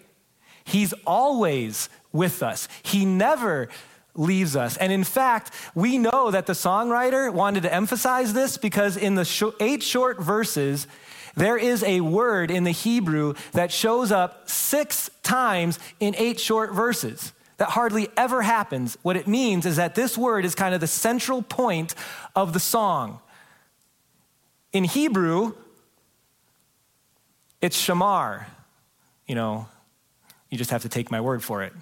He's 0.63 0.93
always 1.05 1.89
with 2.11 2.43
us. 2.43 2.67
He 2.83 3.05
never 3.05 3.69
leaves 4.15 4.55
us. 4.55 4.75
And 4.77 4.91
in 4.91 5.03
fact, 5.03 5.53
we 5.75 5.97
know 5.97 6.31
that 6.31 6.47
the 6.47 6.53
songwriter 6.53 7.31
wanted 7.31 7.63
to 7.63 7.73
emphasize 7.73 8.33
this 8.33 8.57
because 8.57 8.97
in 8.97 9.15
the 9.15 9.53
eight 9.59 9.83
short 9.83 10.19
verses, 10.19 10.87
there 11.35 11.57
is 11.57 11.83
a 11.83 12.01
word 12.01 12.49
in 12.49 12.63
the 12.63 12.71
Hebrew 12.71 13.35
that 13.53 13.71
shows 13.71 14.11
up 14.11 14.49
six 14.49 15.09
times 15.21 15.77
in 15.99 16.15
eight 16.17 16.39
short 16.39 16.73
verses. 16.73 17.31
That 17.57 17.69
hardly 17.69 18.09
ever 18.17 18.41
happens. 18.41 18.97
What 19.03 19.15
it 19.15 19.27
means 19.27 19.65
is 19.65 19.77
that 19.77 19.95
this 19.95 20.17
word 20.17 20.45
is 20.45 20.55
kind 20.55 20.75
of 20.75 20.81
the 20.81 20.87
central 20.87 21.41
point 21.41 21.95
of 22.35 22.53
the 22.53 22.59
song. 22.59 23.19
In 24.73 24.83
Hebrew, 24.83 25.53
it's 27.67 27.75
shamar. 27.75 28.45
You 29.27 29.35
know, 29.35 29.67
you 30.49 30.57
just 30.57 30.71
have 30.71 30.83
to 30.83 30.89
take 30.89 31.11
my 31.11 31.19
word 31.19 31.43
for 31.43 31.63
it. 31.63 31.73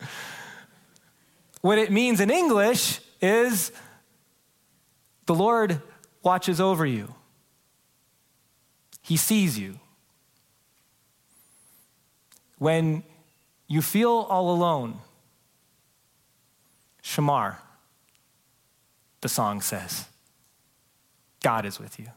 what 1.60 1.78
it 1.78 1.92
means 1.92 2.18
in 2.20 2.28
English 2.28 3.00
is 3.20 3.70
the 5.26 5.34
Lord 5.34 5.80
watches 6.24 6.60
over 6.60 6.84
you, 6.84 7.14
He 9.00 9.16
sees 9.16 9.56
you. 9.56 9.78
When 12.58 13.04
you 13.68 13.80
feel 13.80 14.26
all 14.28 14.52
alone, 14.52 14.98
Shamar, 17.02 17.58
the 19.20 19.28
song 19.28 19.60
says, 19.60 20.06
God 21.42 21.64
is 21.64 21.78
with 21.78 21.98
you. 21.98 22.08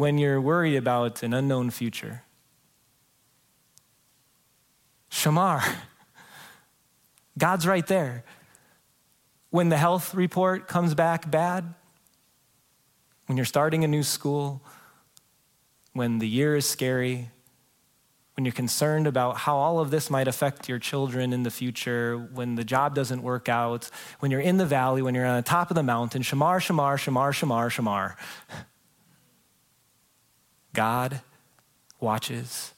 When 0.00 0.16
you're 0.16 0.40
worried 0.40 0.76
about 0.76 1.22
an 1.22 1.34
unknown 1.34 1.68
future, 1.68 2.22
Shamar. 5.10 5.62
God's 7.36 7.66
right 7.66 7.86
there. 7.86 8.24
When 9.50 9.68
the 9.68 9.76
health 9.76 10.14
report 10.14 10.68
comes 10.68 10.94
back 10.94 11.30
bad, 11.30 11.74
when 13.26 13.36
you're 13.36 13.44
starting 13.44 13.84
a 13.84 13.88
new 13.88 14.02
school, 14.02 14.62
when 15.92 16.18
the 16.18 16.26
year 16.26 16.56
is 16.56 16.64
scary, 16.64 17.28
when 18.36 18.46
you're 18.46 18.52
concerned 18.52 19.06
about 19.06 19.36
how 19.36 19.58
all 19.58 19.80
of 19.80 19.90
this 19.90 20.08
might 20.08 20.28
affect 20.28 20.66
your 20.66 20.78
children 20.78 21.34
in 21.34 21.42
the 21.42 21.50
future, 21.50 22.16
when 22.32 22.54
the 22.54 22.64
job 22.64 22.94
doesn't 22.94 23.22
work 23.22 23.50
out, 23.50 23.90
when 24.20 24.30
you're 24.30 24.40
in 24.40 24.56
the 24.56 24.64
valley, 24.64 25.02
when 25.02 25.14
you're 25.14 25.26
on 25.26 25.36
the 25.36 25.42
top 25.42 25.70
of 25.70 25.74
the 25.74 25.82
mountain, 25.82 26.22
shamar, 26.22 26.56
shamar, 26.56 26.96
shamar, 26.96 27.32
shamar, 27.38 27.68
shamar. 27.68 28.16
God 30.72 31.20
watches 31.98 32.72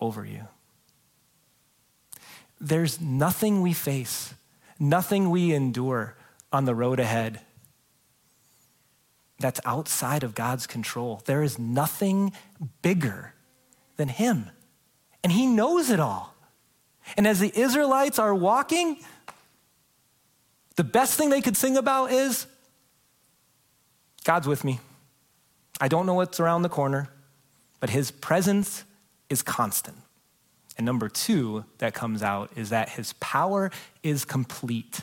over 0.00 0.24
you. 0.24 0.48
There's 2.60 3.00
nothing 3.00 3.60
we 3.60 3.72
face, 3.72 4.34
nothing 4.78 5.30
we 5.30 5.52
endure 5.52 6.16
on 6.52 6.64
the 6.64 6.74
road 6.74 7.00
ahead 7.00 7.40
that's 9.38 9.60
outside 9.64 10.22
of 10.22 10.34
God's 10.34 10.66
control. 10.66 11.20
There 11.26 11.42
is 11.42 11.58
nothing 11.58 12.32
bigger 12.80 13.34
than 13.96 14.08
Him. 14.08 14.50
And 15.22 15.32
He 15.32 15.46
knows 15.46 15.90
it 15.90 16.00
all. 16.00 16.34
And 17.16 17.26
as 17.26 17.40
the 17.40 17.52
Israelites 17.54 18.18
are 18.18 18.34
walking, 18.34 18.98
the 20.76 20.84
best 20.84 21.18
thing 21.18 21.30
they 21.30 21.40
could 21.40 21.56
sing 21.56 21.76
about 21.76 22.10
is 22.12 22.46
God's 24.24 24.48
with 24.48 24.64
me. 24.64 24.80
I 25.84 25.88
don't 25.88 26.06
know 26.06 26.14
what's 26.14 26.40
around 26.40 26.62
the 26.62 26.70
corner, 26.70 27.10
but 27.78 27.90
His 27.90 28.10
presence 28.10 28.84
is 29.28 29.42
constant. 29.42 29.98
And 30.78 30.86
number 30.86 31.10
two 31.10 31.66
that 31.76 31.92
comes 31.92 32.22
out 32.22 32.50
is 32.56 32.70
that 32.70 32.88
His 32.88 33.12
power 33.20 33.70
is 34.02 34.24
complete. 34.24 35.02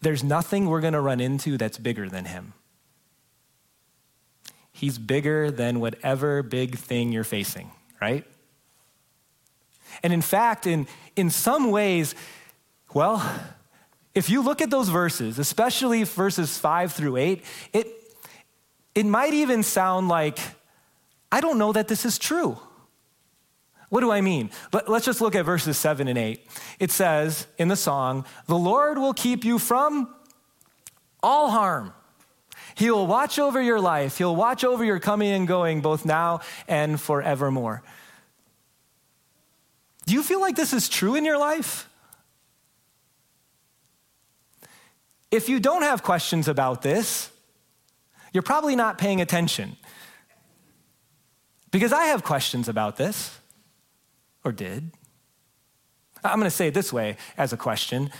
There's 0.00 0.22
nothing 0.22 0.68
we're 0.68 0.80
going 0.80 0.92
to 0.92 1.00
run 1.00 1.18
into 1.18 1.58
that's 1.58 1.76
bigger 1.76 2.08
than 2.08 2.26
Him. 2.26 2.52
He's 4.70 4.96
bigger 4.96 5.50
than 5.50 5.80
whatever 5.80 6.44
big 6.44 6.76
thing 6.76 7.10
you're 7.10 7.24
facing, 7.24 7.72
right? 8.00 8.24
And 10.04 10.12
in 10.12 10.22
fact, 10.22 10.68
in, 10.68 10.86
in 11.16 11.30
some 11.30 11.72
ways, 11.72 12.14
well, 12.94 13.28
if 14.14 14.30
you 14.30 14.40
look 14.40 14.60
at 14.60 14.70
those 14.70 14.88
verses, 14.88 15.36
especially 15.40 16.04
verses 16.04 16.56
five 16.58 16.92
through 16.92 17.16
eight, 17.16 17.44
it, 17.72 17.88
it 18.98 19.06
might 19.06 19.32
even 19.32 19.62
sound 19.62 20.08
like, 20.08 20.40
I 21.30 21.40
don't 21.40 21.56
know 21.56 21.72
that 21.72 21.86
this 21.86 22.04
is 22.04 22.18
true. 22.18 22.58
What 23.90 24.00
do 24.00 24.10
I 24.10 24.22
mean? 24.22 24.50
But 24.72 24.88
Let, 24.88 24.98
us 24.98 25.04
just 25.04 25.20
look 25.20 25.36
at 25.36 25.44
verses 25.44 25.78
seven 25.78 26.08
and 26.08 26.18
eight. 26.18 26.48
It 26.80 26.90
says 26.90 27.46
in 27.58 27.68
the 27.68 27.76
song, 27.76 28.24
The 28.46 28.58
Lord 28.58 28.98
will 28.98 29.14
keep 29.14 29.44
you 29.44 29.60
from 29.60 30.12
all 31.22 31.48
harm. 31.48 31.92
He 32.74 32.90
will 32.90 33.06
watch 33.06 33.38
over 33.38 33.62
your 33.62 33.78
life. 33.78 34.18
He'll 34.18 34.34
watch 34.34 34.64
over 34.64 34.84
your 34.84 34.98
coming 34.98 35.30
and 35.30 35.46
going, 35.46 35.80
both 35.80 36.04
now 36.04 36.40
and 36.66 37.00
forevermore. 37.00 37.84
Do 40.06 40.14
you 40.14 40.24
feel 40.24 40.40
like 40.40 40.56
this 40.56 40.72
is 40.72 40.88
true 40.88 41.14
in 41.14 41.24
your 41.24 41.38
life? 41.38 41.88
If 45.30 45.48
you 45.48 45.60
don't 45.60 45.82
have 45.82 46.02
questions 46.02 46.48
about 46.48 46.82
this, 46.82 47.30
you're 48.32 48.42
probably 48.42 48.76
not 48.76 48.98
paying 48.98 49.20
attention. 49.20 49.76
Because 51.70 51.92
I 51.92 52.04
have 52.04 52.24
questions 52.24 52.68
about 52.68 52.96
this, 52.96 53.38
or 54.44 54.52
did. 54.52 54.90
I'm 56.24 56.38
going 56.38 56.50
to 56.50 56.56
say 56.56 56.68
it 56.68 56.74
this 56.74 56.92
way 56.92 57.16
as 57.36 57.52
a 57.52 57.56
question 57.56 58.10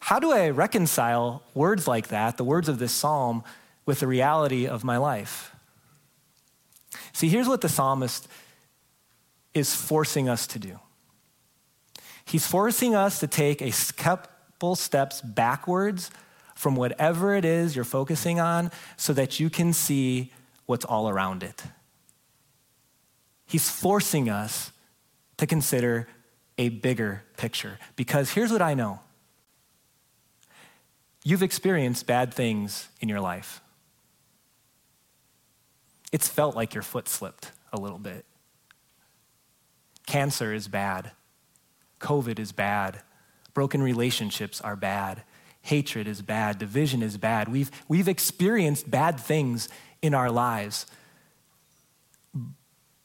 How 0.00 0.18
do 0.18 0.32
I 0.32 0.50
reconcile 0.50 1.42
words 1.54 1.86
like 1.86 2.08
that, 2.08 2.36
the 2.36 2.44
words 2.44 2.68
of 2.68 2.78
this 2.78 2.92
psalm, 2.92 3.44
with 3.88 4.00
the 4.00 4.06
reality 4.06 4.66
of 4.66 4.84
my 4.84 4.98
life. 4.98 5.56
See, 7.14 7.30
here's 7.30 7.48
what 7.48 7.62
the 7.62 7.70
psalmist 7.70 8.28
is 9.54 9.74
forcing 9.74 10.28
us 10.28 10.46
to 10.48 10.58
do 10.58 10.78
he's 12.26 12.46
forcing 12.46 12.94
us 12.94 13.20
to 13.20 13.26
take 13.26 13.62
a 13.62 13.72
couple 13.96 14.76
steps 14.76 15.22
backwards 15.22 16.10
from 16.58 16.74
whatever 16.74 17.36
it 17.36 17.44
is 17.44 17.76
you're 17.76 17.84
focusing 17.84 18.40
on 18.40 18.68
so 18.96 19.12
that 19.12 19.38
you 19.38 19.48
can 19.48 19.72
see 19.72 20.32
what's 20.66 20.84
all 20.84 21.08
around 21.08 21.44
it. 21.44 21.62
He's 23.46 23.70
forcing 23.70 24.28
us 24.28 24.72
to 25.36 25.46
consider 25.46 26.08
a 26.58 26.68
bigger 26.70 27.22
picture 27.36 27.78
because 27.94 28.32
here's 28.32 28.50
what 28.50 28.60
I 28.60 28.74
know 28.74 28.98
you've 31.22 31.44
experienced 31.44 32.08
bad 32.08 32.34
things 32.34 32.88
in 33.00 33.08
your 33.08 33.20
life 33.20 33.60
it's 36.10 36.26
felt 36.26 36.56
like 36.56 36.74
your 36.74 36.82
foot 36.82 37.08
slipped 37.08 37.52
a 37.72 37.78
little 37.78 37.98
bit. 37.98 38.24
Cancer 40.06 40.52
is 40.52 40.66
bad. 40.66 41.12
COVID 42.00 42.40
is 42.40 42.50
bad. 42.50 43.02
Broken 43.54 43.80
relationships 43.80 44.60
are 44.60 44.74
bad. 44.74 45.22
Hatred 45.68 46.06
is 46.06 46.22
bad. 46.22 46.58
Division 46.58 47.02
is 47.02 47.16
bad. 47.16 47.48
We've, 47.48 47.70
we've 47.88 48.08
experienced 48.08 48.90
bad 48.90 49.20
things 49.20 49.68
in 50.02 50.14
our 50.14 50.30
lives. 50.30 50.86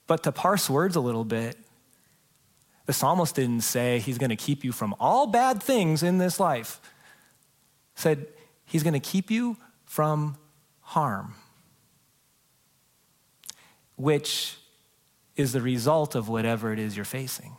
But 0.07 0.23
to 0.23 0.31
parse 0.31 0.69
words 0.69 0.95
a 0.95 1.01
little 1.01 1.25
bit, 1.25 1.57
the 2.85 2.93
psalmist 2.93 3.35
didn't 3.35 3.61
say 3.61 3.99
he's 3.99 4.17
going 4.17 4.29
to 4.29 4.35
keep 4.35 4.63
you 4.63 4.71
from 4.71 4.95
all 4.99 5.27
bad 5.27 5.63
things 5.63 6.03
in 6.03 6.17
this 6.17 6.39
life. 6.39 6.81
Said 7.95 8.27
he's 8.65 8.83
going 8.83 8.93
to 8.93 8.99
keep 8.99 9.31
you 9.31 9.57
from 9.85 10.37
harm 10.81 11.35
which 13.95 14.57
is 15.35 15.53
the 15.53 15.61
result 15.61 16.15
of 16.15 16.29
whatever 16.29 16.73
it 16.73 16.79
is 16.79 16.95
you're 16.95 17.05
facing. 17.05 17.55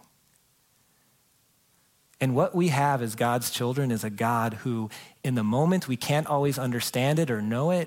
And 2.24 2.34
what 2.34 2.54
we 2.54 2.68
have 2.68 3.02
as 3.02 3.16
God's 3.16 3.50
children 3.50 3.90
is 3.90 4.02
a 4.02 4.08
God 4.08 4.54
who, 4.54 4.88
in 5.22 5.34
the 5.34 5.44
moment, 5.44 5.88
we 5.88 5.98
can't 5.98 6.26
always 6.26 6.58
understand 6.58 7.18
it 7.18 7.30
or 7.30 7.42
know 7.42 7.70
it, 7.70 7.86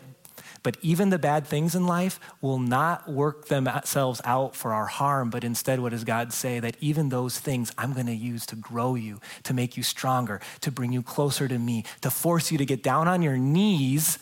but 0.61 0.77
even 0.83 1.09
the 1.09 1.17
bad 1.17 1.47
things 1.47 1.73
in 1.73 1.87
life 1.87 2.19
will 2.39 2.59
not 2.59 3.09
work 3.09 3.47
themselves 3.47 4.21
out 4.23 4.55
for 4.55 4.75
our 4.75 4.85
harm, 4.85 5.31
but 5.31 5.43
instead, 5.43 5.79
what 5.79 5.89
does 5.89 6.03
God 6.03 6.31
say? 6.31 6.59
That 6.59 6.77
even 6.79 7.09
those 7.09 7.39
things 7.39 7.71
I'm 7.79 7.93
going 7.93 8.05
to 8.05 8.13
use 8.13 8.45
to 8.45 8.55
grow 8.55 8.93
you, 8.93 9.19
to 9.41 9.55
make 9.55 9.75
you 9.75 9.81
stronger, 9.81 10.39
to 10.61 10.69
bring 10.69 10.91
you 10.91 11.01
closer 11.01 11.47
to 11.47 11.57
me, 11.57 11.83
to 12.01 12.11
force 12.11 12.51
you 12.51 12.59
to 12.59 12.65
get 12.65 12.83
down 12.83 13.07
on 13.07 13.23
your 13.23 13.37
knees 13.39 14.19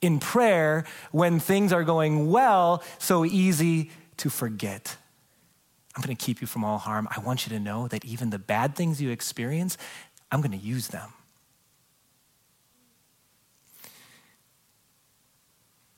in 0.00 0.18
prayer 0.18 0.84
when 1.12 1.38
things 1.38 1.72
are 1.72 1.84
going 1.84 2.32
well, 2.32 2.82
so 2.98 3.24
easy 3.24 3.92
to 4.16 4.28
forget. 4.28 4.96
I'm 5.94 6.02
going 6.02 6.16
to 6.16 6.24
keep 6.24 6.40
you 6.40 6.46
from 6.46 6.64
all 6.64 6.78
harm. 6.78 7.06
I 7.14 7.20
want 7.20 7.46
you 7.46 7.50
to 7.56 7.60
know 7.60 7.88
that 7.88 8.04
even 8.04 8.30
the 8.30 8.38
bad 8.38 8.74
things 8.74 9.00
you 9.00 9.10
experience, 9.10 9.76
I'm 10.30 10.40
going 10.40 10.58
to 10.58 10.64
use 10.66 10.88
them. 10.88 11.12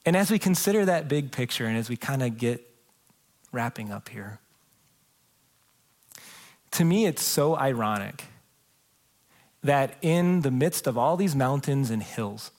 And 0.06 0.16
as 0.16 0.30
we 0.30 0.38
consider 0.38 0.84
that 0.84 1.08
big 1.08 1.32
picture 1.32 1.64
and 1.66 1.78
as 1.78 1.88
we 1.88 1.96
kind 1.96 2.22
of 2.22 2.36
get 2.36 2.68
wrapping 3.52 3.90
up 3.90 4.08
here, 4.08 4.40
to 6.72 6.84
me, 6.84 7.06
it's 7.06 7.22
so 7.22 7.56
ironic 7.56 8.24
that 9.62 9.96
in 10.02 10.42
the 10.42 10.50
midst 10.50 10.86
of 10.86 10.98
all 10.98 11.16
these 11.16 11.34
mountains 11.34 11.88
and 11.90 12.02
hills, 12.02 12.50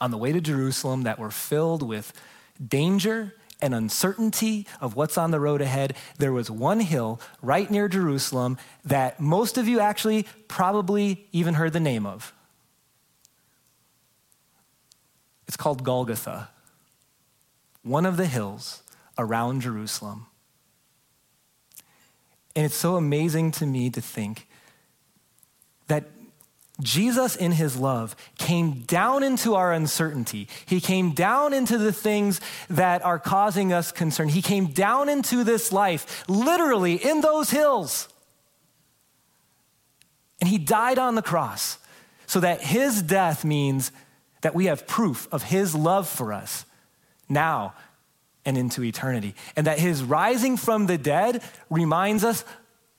on 0.00 0.10
the 0.10 0.18
way 0.18 0.32
to 0.32 0.40
Jerusalem 0.40 1.02
that 1.02 1.18
were 1.18 1.30
filled 1.30 1.82
with 1.82 2.12
danger 2.66 3.34
and 3.62 3.74
uncertainty 3.74 4.66
of 4.80 4.96
what's 4.96 5.16
on 5.16 5.30
the 5.30 5.40
road 5.40 5.62
ahead, 5.62 5.94
there 6.18 6.32
was 6.32 6.50
one 6.50 6.80
hill 6.80 7.20
right 7.40 7.70
near 7.70 7.88
Jerusalem 7.88 8.58
that 8.84 9.20
most 9.20 9.56
of 9.56 9.68
you 9.68 9.80
actually 9.80 10.26
probably 10.48 11.26
even 11.32 11.54
heard 11.54 11.72
the 11.72 11.80
name 11.80 12.04
of. 12.04 12.34
It's 15.46 15.56
called 15.56 15.84
Golgotha, 15.84 16.50
one 17.82 18.04
of 18.04 18.16
the 18.16 18.26
hills 18.26 18.82
around 19.16 19.60
Jerusalem. 19.60 20.26
And 22.54 22.66
it's 22.66 22.76
so 22.76 22.96
amazing 22.96 23.52
to 23.52 23.66
me 23.66 23.88
to 23.90 24.00
think 24.00 24.48
that 25.86 26.04
Jesus, 26.82 27.36
in 27.36 27.52
his 27.52 27.76
love, 27.76 28.16
came 28.38 28.80
down 28.82 29.22
into 29.22 29.54
our 29.54 29.72
uncertainty. 29.72 30.48
He 30.66 30.80
came 30.80 31.12
down 31.12 31.52
into 31.52 31.78
the 31.78 31.92
things 31.92 32.40
that 32.68 33.04
are 33.04 33.18
causing 33.18 33.72
us 33.72 33.92
concern. 33.92 34.28
He 34.28 34.42
came 34.42 34.66
down 34.66 35.08
into 35.08 35.44
this 35.44 35.72
life, 35.72 36.24
literally 36.28 36.94
in 36.94 37.20
those 37.20 37.50
hills. 37.50 38.08
And 40.40 40.48
he 40.48 40.58
died 40.58 40.98
on 40.98 41.14
the 41.14 41.22
cross 41.22 41.78
so 42.26 42.40
that 42.40 42.60
his 42.60 43.02
death 43.02 43.44
means 43.44 43.92
that 44.40 44.54
we 44.54 44.66
have 44.66 44.86
proof 44.86 45.28
of 45.30 45.44
his 45.44 45.74
love 45.74 46.08
for 46.08 46.32
us 46.32 46.64
now 47.28 47.74
and 48.44 48.58
into 48.58 48.82
eternity. 48.82 49.34
And 49.54 49.66
that 49.66 49.78
his 49.78 50.02
rising 50.02 50.56
from 50.56 50.86
the 50.86 50.98
dead 50.98 51.42
reminds 51.70 52.24
us 52.24 52.44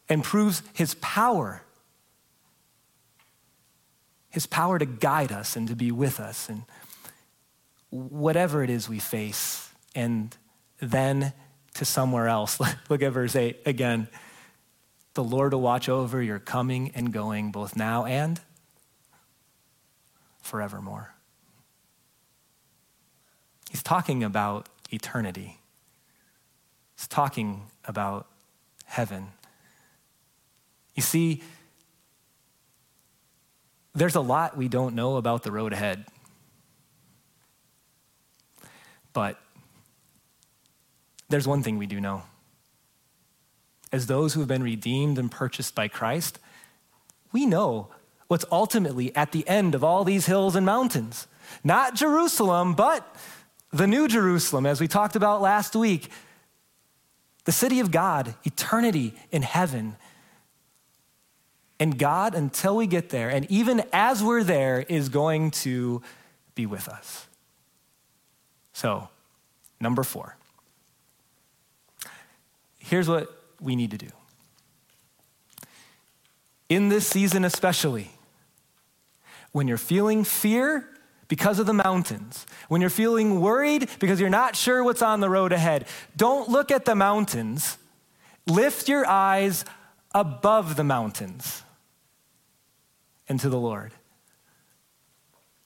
and 0.08 0.24
proves 0.24 0.62
his 0.74 0.96
power. 0.96 1.63
His 4.34 4.48
power 4.48 4.80
to 4.80 4.86
guide 4.86 5.32
us 5.32 5.56
and 5.56 5.68
to 5.68 5.76
be 5.76 5.92
with 5.92 6.20
us 6.20 6.50
and 6.50 6.64
whatever 7.92 8.64
it 8.64 8.72
is 8.72 8.90
we 8.90 8.98
face, 8.98 9.70
and 9.94 10.36
then 10.80 11.32
to 11.76 11.86
somewhere 11.86 12.28
else. 12.28 12.60
Look 12.90 13.04
at 13.04 13.14
verse 13.14 13.36
8 13.36 13.62
again. 13.68 14.08
The 15.14 15.24
Lord 15.24 15.54
will 15.54 15.62
watch 15.62 15.88
over 15.88 16.20
your 16.22 16.40
coming 16.40 16.92
and 16.96 17.14
going, 17.14 17.52
both 17.52 17.76
now 17.76 18.06
and 18.06 18.42
forevermore. 20.42 21.14
He's 23.70 23.84
talking 23.84 24.24
about 24.24 24.70
eternity. 24.92 25.60
He's 26.98 27.08
talking 27.08 27.68
about 27.86 28.28
heaven. 28.86 29.28
You 30.96 31.04
see, 31.04 31.44
there's 33.96 34.16
a 34.16 34.22
lot 34.22 34.58
we 34.58 34.68
don't 34.68 34.96
know 34.96 35.18
about 35.18 35.44
the 35.44 35.52
road 35.52 35.74
ahead. 35.74 36.06
But 39.14 39.40
there's 41.30 41.48
one 41.48 41.64
thing 41.64 41.78
we 41.78 41.86
do 41.86 42.02
know. 42.02 42.24
As 43.92 44.08
those 44.08 44.34
who 44.34 44.40
have 44.40 44.50
been 44.50 44.64
redeemed 44.64 45.20
and 45.20 45.30
purchased 45.30 45.76
by 45.76 45.88
Christ, 45.88 46.40
we 47.32 47.46
know 47.46 47.90
what's 48.28 48.46
ultimately 48.52 49.16
at 49.16 49.32
the 49.32 49.48
end 49.48 49.76
of 49.76 49.84
all 49.84 50.04
these 50.04 50.26
hills 50.26 50.56
and 50.56 50.66
mountains. 50.66 51.28
Not 51.64 51.96
Jerusalem, 51.96 52.74
but 52.74 53.16
the 53.72 53.88
New 53.88 54.08
Jerusalem, 54.08 54.66
as 54.66 54.82
we 54.82 54.88
talked 54.88 55.16
about 55.16 55.42
last 55.42 55.76
week. 55.76 56.10
The 57.46 57.52
city 57.52 57.80
of 57.80 57.92
God, 57.92 58.36
eternity 58.46 59.14
in 59.32 59.42
heaven. 59.42 59.98
And 61.84 62.00
God, 62.00 62.34
until 62.34 62.78
we 62.78 62.88
get 62.88 63.10
there, 63.10 63.30
and 63.30 63.46
even 63.52 63.84
as 63.92 64.24
we're 64.24 64.46
there, 64.46 64.86
is 64.88 65.10
going 65.10 65.52
to 65.52 66.02
be 66.56 66.66
with 66.66 66.88
us. 66.88 67.28
So, 68.72 69.10
number 69.82 70.04
four. 70.04 70.38
Here's 72.80 73.10
what 73.10 73.38
we 73.60 73.76
need 73.76 73.92
to 73.92 73.98
do. 73.98 74.08
In 76.70 76.88
this 76.88 77.06
season, 77.06 77.44
especially, 77.44 78.12
when 79.52 79.68
you're 79.68 79.78
feeling 79.78 80.24
fear 80.24 80.88
because 81.28 81.60
of 81.60 81.66
the 81.66 81.74
mountains, 81.74 82.46
when 82.70 82.80
you're 82.80 82.90
feeling 82.90 83.42
worried 83.42 83.90
because 84.00 84.22
you're 84.22 84.30
not 84.30 84.56
sure 84.56 84.86
what's 84.86 85.02
on 85.02 85.20
the 85.20 85.30
road 85.30 85.52
ahead, 85.52 85.86
don't 86.16 86.48
look 86.48 86.72
at 86.72 86.86
the 86.86 86.96
mountains. 86.96 87.78
Lift 88.48 88.88
your 88.88 89.06
eyes 89.06 89.66
above 90.16 90.78
the 90.78 90.86
mountains 90.86 91.62
and 93.28 93.40
to 93.40 93.50
the 93.50 93.60
Lord. 93.60 93.92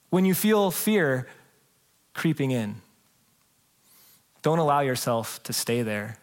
When 0.09 0.25
you 0.25 0.33
feel 0.33 0.71
fear 0.71 1.27
creeping 2.13 2.51
in, 2.51 2.81
don't 4.41 4.59
allow 4.59 4.79
yourself 4.79 5.41
to 5.43 5.53
stay 5.53 5.81
there, 5.81 6.17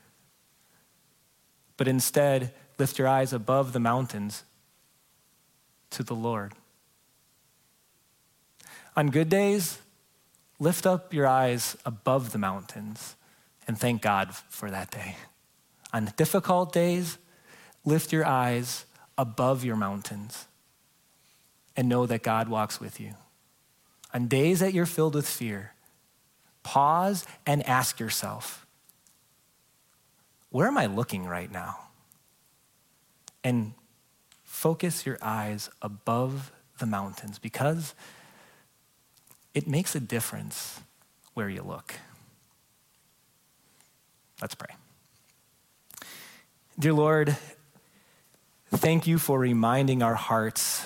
but 1.76 1.88
instead 1.88 2.52
lift 2.78 2.98
your 2.98 3.08
eyes 3.08 3.32
above 3.32 3.72
the 3.72 3.80
mountains 3.80 4.44
to 5.90 6.02
the 6.02 6.14
Lord. 6.14 6.54
On 8.96 9.10
good 9.10 9.28
days, 9.28 9.78
lift 10.58 10.86
up 10.86 11.12
your 11.12 11.26
eyes 11.26 11.76
above 11.84 12.32
the 12.32 12.38
mountains 12.38 13.16
and 13.66 13.78
thank 13.78 14.02
God 14.02 14.34
for 14.48 14.70
that 14.70 14.90
day. 14.90 15.16
On 15.92 16.12
difficult 16.16 16.72
days, 16.72 17.18
lift 17.84 18.12
your 18.12 18.24
eyes 18.24 18.84
above 19.18 19.64
your 19.64 19.76
mountains 19.76 20.46
and 21.76 21.88
know 21.88 22.06
that 22.06 22.22
God 22.22 22.48
walks 22.48 22.80
with 22.80 23.00
you. 23.00 23.14
On 24.12 24.28
days 24.28 24.60
that 24.60 24.72
you're 24.72 24.87
filled 24.87 25.14
with 25.14 25.28
fear, 25.28 25.72
pause 26.62 27.26
and 27.46 27.66
ask 27.66 27.98
yourself, 27.98 28.64
where 30.50 30.68
am 30.68 30.78
I 30.78 30.87
looking 30.87 31.26
right 31.26 31.50
now? 31.50 31.78
And 33.42 33.74
focus 34.44 35.04
your 35.04 35.18
eyes 35.20 35.68
above 35.82 36.52
the 36.78 36.87
mountains 36.87 37.38
because 37.38 37.94
it 39.52 39.66
makes 39.66 39.94
a 39.94 40.00
difference 40.00 40.80
where 41.34 41.48
you 41.48 41.62
look. 41.62 41.94
Let's 44.40 44.54
pray. 44.54 44.74
Dear 46.78 46.92
Lord, 46.92 47.37
thank 48.70 49.06
you 49.06 49.18
for 49.18 49.38
reminding 49.38 50.02
our 50.02 50.14
hearts, 50.14 50.84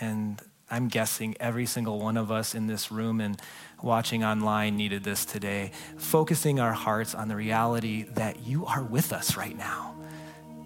and 0.00 0.40
I'm 0.70 0.88
guessing 0.88 1.36
every 1.38 1.66
single 1.66 2.00
one 2.00 2.16
of 2.16 2.32
us 2.32 2.54
in 2.54 2.66
this 2.66 2.90
room 2.90 3.20
and 3.20 3.40
watching 3.82 4.24
online 4.24 4.76
needed 4.76 5.04
this 5.04 5.24
today, 5.24 5.72
focusing 5.98 6.58
our 6.58 6.72
hearts 6.72 7.14
on 7.14 7.28
the 7.28 7.36
reality 7.36 8.04
that 8.14 8.46
you 8.46 8.64
are 8.66 8.82
with 8.82 9.12
us 9.12 9.36
right 9.36 9.56
now. 9.56 9.94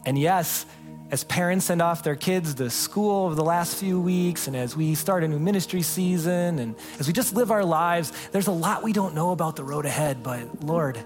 And 0.06 0.16
yes, 0.16 0.64
as 1.10 1.24
parents 1.24 1.66
send 1.66 1.82
off 1.82 2.02
their 2.02 2.16
kids 2.16 2.54
to 2.54 2.70
school 2.70 3.26
over 3.26 3.34
the 3.34 3.44
last 3.44 3.76
few 3.76 4.00
weeks, 4.00 4.46
and 4.46 4.56
as 4.56 4.76
we 4.76 4.94
start 4.94 5.24
a 5.24 5.28
new 5.28 5.38
ministry 5.38 5.82
season, 5.82 6.58
and 6.58 6.76
as 6.98 7.06
we 7.06 7.12
just 7.12 7.34
live 7.34 7.50
our 7.50 7.64
lives, 7.64 8.12
there's 8.30 8.46
a 8.46 8.52
lot 8.52 8.82
we 8.82 8.92
don't 8.92 9.14
know 9.14 9.32
about 9.32 9.56
the 9.56 9.64
road 9.64 9.84
ahead. 9.84 10.22
But 10.22 10.62
Lord, 10.64 10.98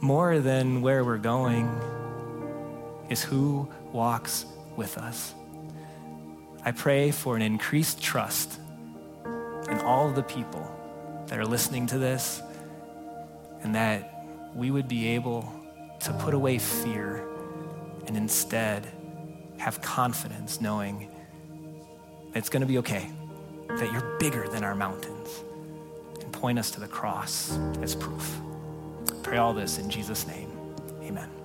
more 0.00 0.38
than 0.40 0.82
where 0.82 1.04
we're 1.04 1.18
going 1.18 1.66
is 3.08 3.22
who 3.22 3.68
walks 3.92 4.46
with 4.76 4.98
us. 4.98 5.34
I 6.64 6.70
pray 6.70 7.10
for 7.10 7.34
an 7.34 7.42
increased 7.42 8.00
trust 8.00 8.60
in 9.68 9.78
all 9.80 10.08
of 10.08 10.14
the 10.14 10.22
people 10.22 10.68
that 11.26 11.38
are 11.38 11.44
listening 11.44 11.86
to 11.88 11.98
this, 11.98 12.40
and 13.62 13.74
that 13.74 14.26
we 14.54 14.70
would 14.70 14.86
be 14.86 15.08
able 15.08 15.52
to 16.00 16.12
put 16.14 16.34
away 16.34 16.58
fear 16.58 17.26
and 18.06 18.16
instead 18.16 18.86
have 19.58 19.80
confidence 19.80 20.60
knowing 20.60 21.08
it's 22.34 22.48
going 22.48 22.60
to 22.60 22.66
be 22.66 22.78
okay, 22.78 23.10
that 23.68 23.92
you're 23.92 24.16
bigger 24.18 24.46
than 24.48 24.62
our 24.62 24.74
mountains, 24.74 25.42
and 26.20 26.32
point 26.32 26.58
us 26.58 26.70
to 26.72 26.80
the 26.80 26.88
cross 26.88 27.58
as 27.80 27.94
proof. 27.96 28.40
pray 29.22 29.38
all 29.38 29.52
this 29.52 29.78
in 29.78 29.90
Jesus' 29.90 30.26
name. 30.26 30.50
Amen. 31.02 31.41